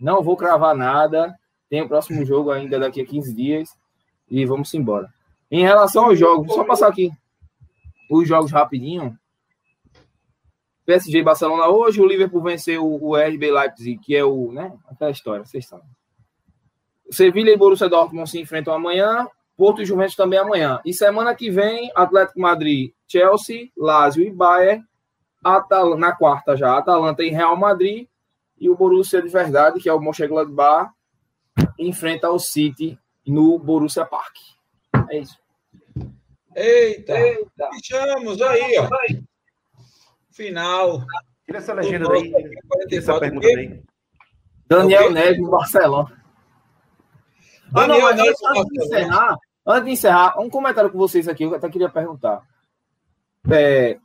[0.00, 1.36] não vou cravar nada.
[1.68, 3.70] Tem o próximo jogo ainda daqui a 15 dias.
[4.30, 5.12] E vamos embora.
[5.50, 7.10] Em relação aos jogos, só passar aqui
[8.18, 9.18] os jogos rapidinho.
[10.84, 15.44] PSG Barcelona hoje, o Liverpool venceu o RB Leipzig, que é o, né, aquela história,
[15.44, 15.86] vocês sabem.
[17.10, 19.28] Sevilha e Borussia Dortmund se enfrentam amanhã.
[19.56, 20.80] Porto e Juventus também amanhã.
[20.84, 24.82] E semana que vem, Atlético Madrid, Chelsea, Lazio e Bayern.
[25.44, 28.08] Atal na quarta já, Atalanta e Real Madrid.
[28.58, 30.90] E o Borussia de verdade, que é o Mönchengladbach,
[31.78, 34.34] enfrenta o City no Borussia Park.
[35.10, 35.41] É isso.
[36.54, 37.68] Eita, Eita.
[37.72, 38.88] fechamos aí, ó.
[40.30, 41.04] Final.
[41.44, 42.32] Tira essa legenda daí.
[42.88, 43.82] Tira essa pergunta daí.
[44.66, 46.22] Daniel Neves, Barcelona.
[47.74, 51.54] Ah, não, antes, antes, de encerrar, antes de encerrar, um comentário com vocês aqui, eu
[51.54, 52.42] até queria perguntar.
[53.50, 53.98] É,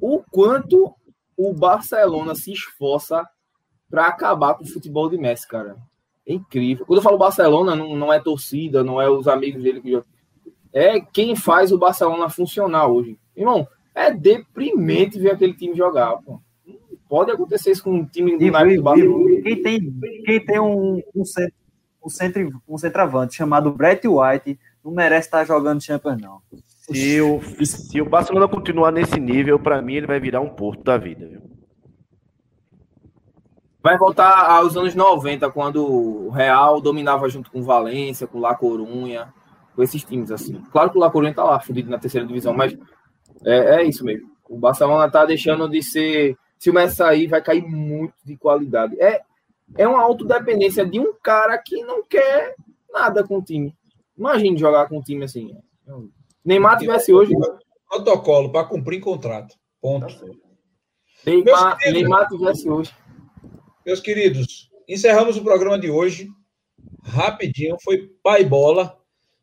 [0.00, 0.94] o quanto
[1.36, 3.28] o Barcelona se esforça
[3.90, 5.76] para acabar com o futebol de Messi, cara.
[6.26, 6.86] É incrível.
[6.86, 10.02] Quando eu falo Barcelona, não, não é torcida, não é os amigos dele que
[10.72, 13.18] é quem faz o Barcelona funcionar hoje.
[13.36, 16.16] Irmão, é deprimente ver aquele time jogar.
[16.18, 16.40] Pô.
[17.08, 19.42] Pode acontecer isso com um time do, e, do Barcelona.
[19.42, 21.62] Quem tem, quem tem um, um centro
[22.04, 26.40] um, centro, um centroavante chamado Brett White não merece estar jogando Champions, não.
[26.70, 30.82] Se o, se o Barcelona continuar nesse nível, para mim ele vai virar um porto
[30.82, 31.26] da vida.
[31.26, 31.40] Viu?
[33.80, 38.40] Vai voltar aos anos 90, quando o Real dominava junto com o Valência, com o
[38.40, 39.32] La Corunha,
[39.74, 40.60] com esses times assim.
[40.70, 42.76] Claro que o La Corunha tá lá, fudido na terceira divisão, mas
[43.44, 44.30] é, é isso mesmo.
[44.48, 46.36] O Barcelona tá deixando de ser.
[46.58, 49.00] Se o Messi sair, vai cair muito de qualidade.
[49.00, 49.22] É,
[49.76, 52.54] é uma autodependência de um cara que não quer
[52.92, 53.74] nada com o time.
[54.16, 55.56] Imagine jogar com um time assim.
[56.44, 57.32] Neymar tivesse hoje.
[57.88, 59.56] Protocolo para cumprir contrato.
[59.80, 60.06] Ponto.
[60.06, 60.26] Tá
[61.26, 62.94] Neymar, Neymar tivesse hoje.
[63.84, 66.28] Meus queridos, encerramos o programa de hoje.
[67.02, 68.96] Rapidinho, foi pai bola.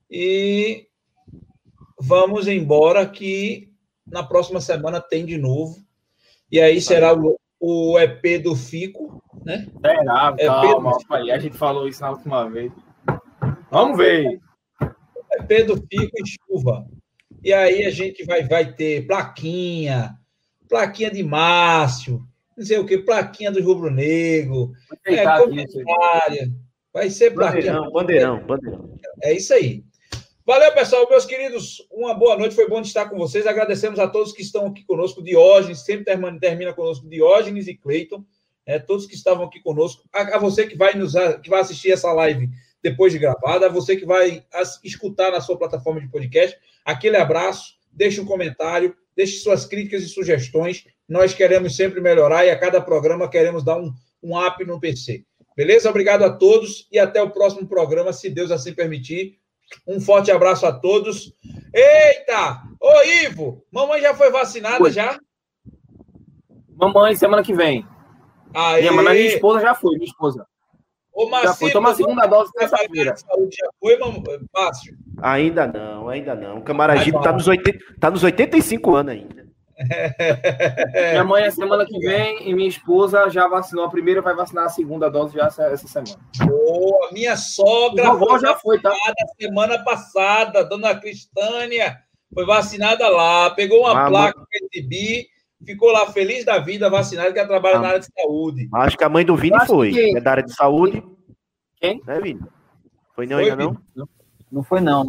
[0.10, 0.88] E
[2.00, 3.70] vamos embora que
[4.08, 5.78] na próxima semana tem de novo.
[6.52, 9.68] E aí será o, o EP do Fico, né?
[9.82, 11.32] Será, EP calma, do...
[11.32, 12.72] a gente falou isso na última vez.
[13.70, 14.40] Vamos ver.
[15.40, 16.88] EP do Fico em chuva.
[17.44, 20.18] E aí a gente vai, vai ter plaquinha,
[20.68, 22.22] plaquinha de Márcio,
[22.58, 24.74] não sei o que, plaquinha do Rubro Negro,
[25.06, 26.52] é, comentária.
[26.92, 27.74] Vai ser plaquinha.
[27.74, 28.96] Bandeirão, bandeirão, bandeirão.
[29.22, 29.86] É isso aí.
[30.50, 31.08] Valeu, pessoal.
[31.08, 32.56] Meus queridos, uma boa noite.
[32.56, 33.46] Foi bom estar com vocês.
[33.46, 35.22] Agradecemos a todos que estão aqui conosco.
[35.22, 36.06] Diógenes, sempre
[36.40, 38.26] termina, conosco Diógenes e Cleiton.
[38.66, 40.10] É, todos que estavam aqui conosco.
[40.12, 41.14] A, a, você que vai, nos,
[41.44, 42.50] que vai assistir essa live
[42.82, 46.58] depois de gravada, a você que vai as, escutar na sua plataforma de podcast.
[46.84, 47.76] Aquele abraço.
[47.92, 48.98] Deixe um comentário.
[49.16, 50.84] Deixe suas críticas e sugestões.
[51.08, 53.94] Nós queremos sempre melhorar e a cada programa queremos dar um,
[54.24, 55.24] um up no PC.
[55.56, 55.92] Beleza?
[55.92, 59.38] Obrigado a todos e até o próximo programa, se Deus assim permitir.
[59.88, 61.34] Um forte abraço a todos.
[61.74, 62.62] Eita!
[62.80, 64.92] Ô, Ivo, mamãe já foi vacinada Oi.
[64.92, 65.20] já?
[66.76, 67.86] Mamãe, semana que vem.
[68.54, 68.90] Aê.
[68.90, 70.46] Minha, minha esposa já foi, minha esposa.
[71.14, 71.72] Ô, Marcinho, já foi.
[71.72, 73.14] Toma a segunda dose terça-feira.
[73.18, 73.98] Já foi,
[74.54, 74.98] Márcio?
[75.22, 76.60] Ainda não, ainda não.
[76.60, 79.39] O Camaragido tá nos, 80, tá nos 85 anos ainda.
[81.12, 84.66] Minha mãe é semana que vem e minha esposa já vacinou a primeira, vai vacinar
[84.66, 86.22] a segunda dose já essa, essa semana.
[86.46, 88.92] Boa, minha sogra foi já foi, tá?
[89.40, 91.98] semana passada, dona Cristânia
[92.34, 95.28] foi vacinada lá, pegou uma ah, placa que recebi,
[95.66, 98.70] ficou lá feliz da vida, vacinada, que ela trabalha ah, na área de saúde.
[98.74, 100.18] Acho que a mãe do Vini foi, que...
[100.18, 101.04] é da área de saúde.
[101.78, 102.02] Quem?
[102.08, 102.42] É, Vini?
[103.16, 103.78] Foi não foi, ainda não?
[103.96, 104.10] não?
[104.52, 105.04] Não foi não,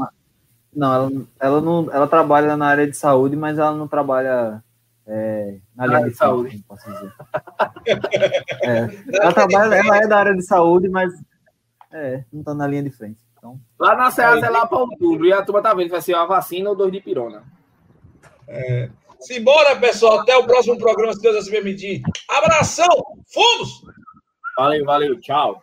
[0.75, 1.11] não, ela,
[1.41, 4.63] ela, não, ela trabalha na área de saúde, mas ela não trabalha
[5.07, 7.13] é, na área de, de saúde, posso dizer.
[8.63, 11.13] é, ela trabalha, ela é da área de saúde, mas
[11.93, 13.19] é, não está na linha de frente.
[13.37, 16.15] Então, lá na Ceasa é lá para outubro, e a turma tá vendo vai ser
[16.15, 17.43] uma vacina ou dois de pirona.
[18.47, 18.91] É.
[19.21, 20.21] Simbora, pessoal.
[20.21, 22.03] Até o próximo programa, se Deus assim permitir.
[22.29, 22.89] Abração!
[23.33, 23.83] Fomos!
[24.57, 25.21] Valeu, valeu.
[25.21, 25.63] Tchau.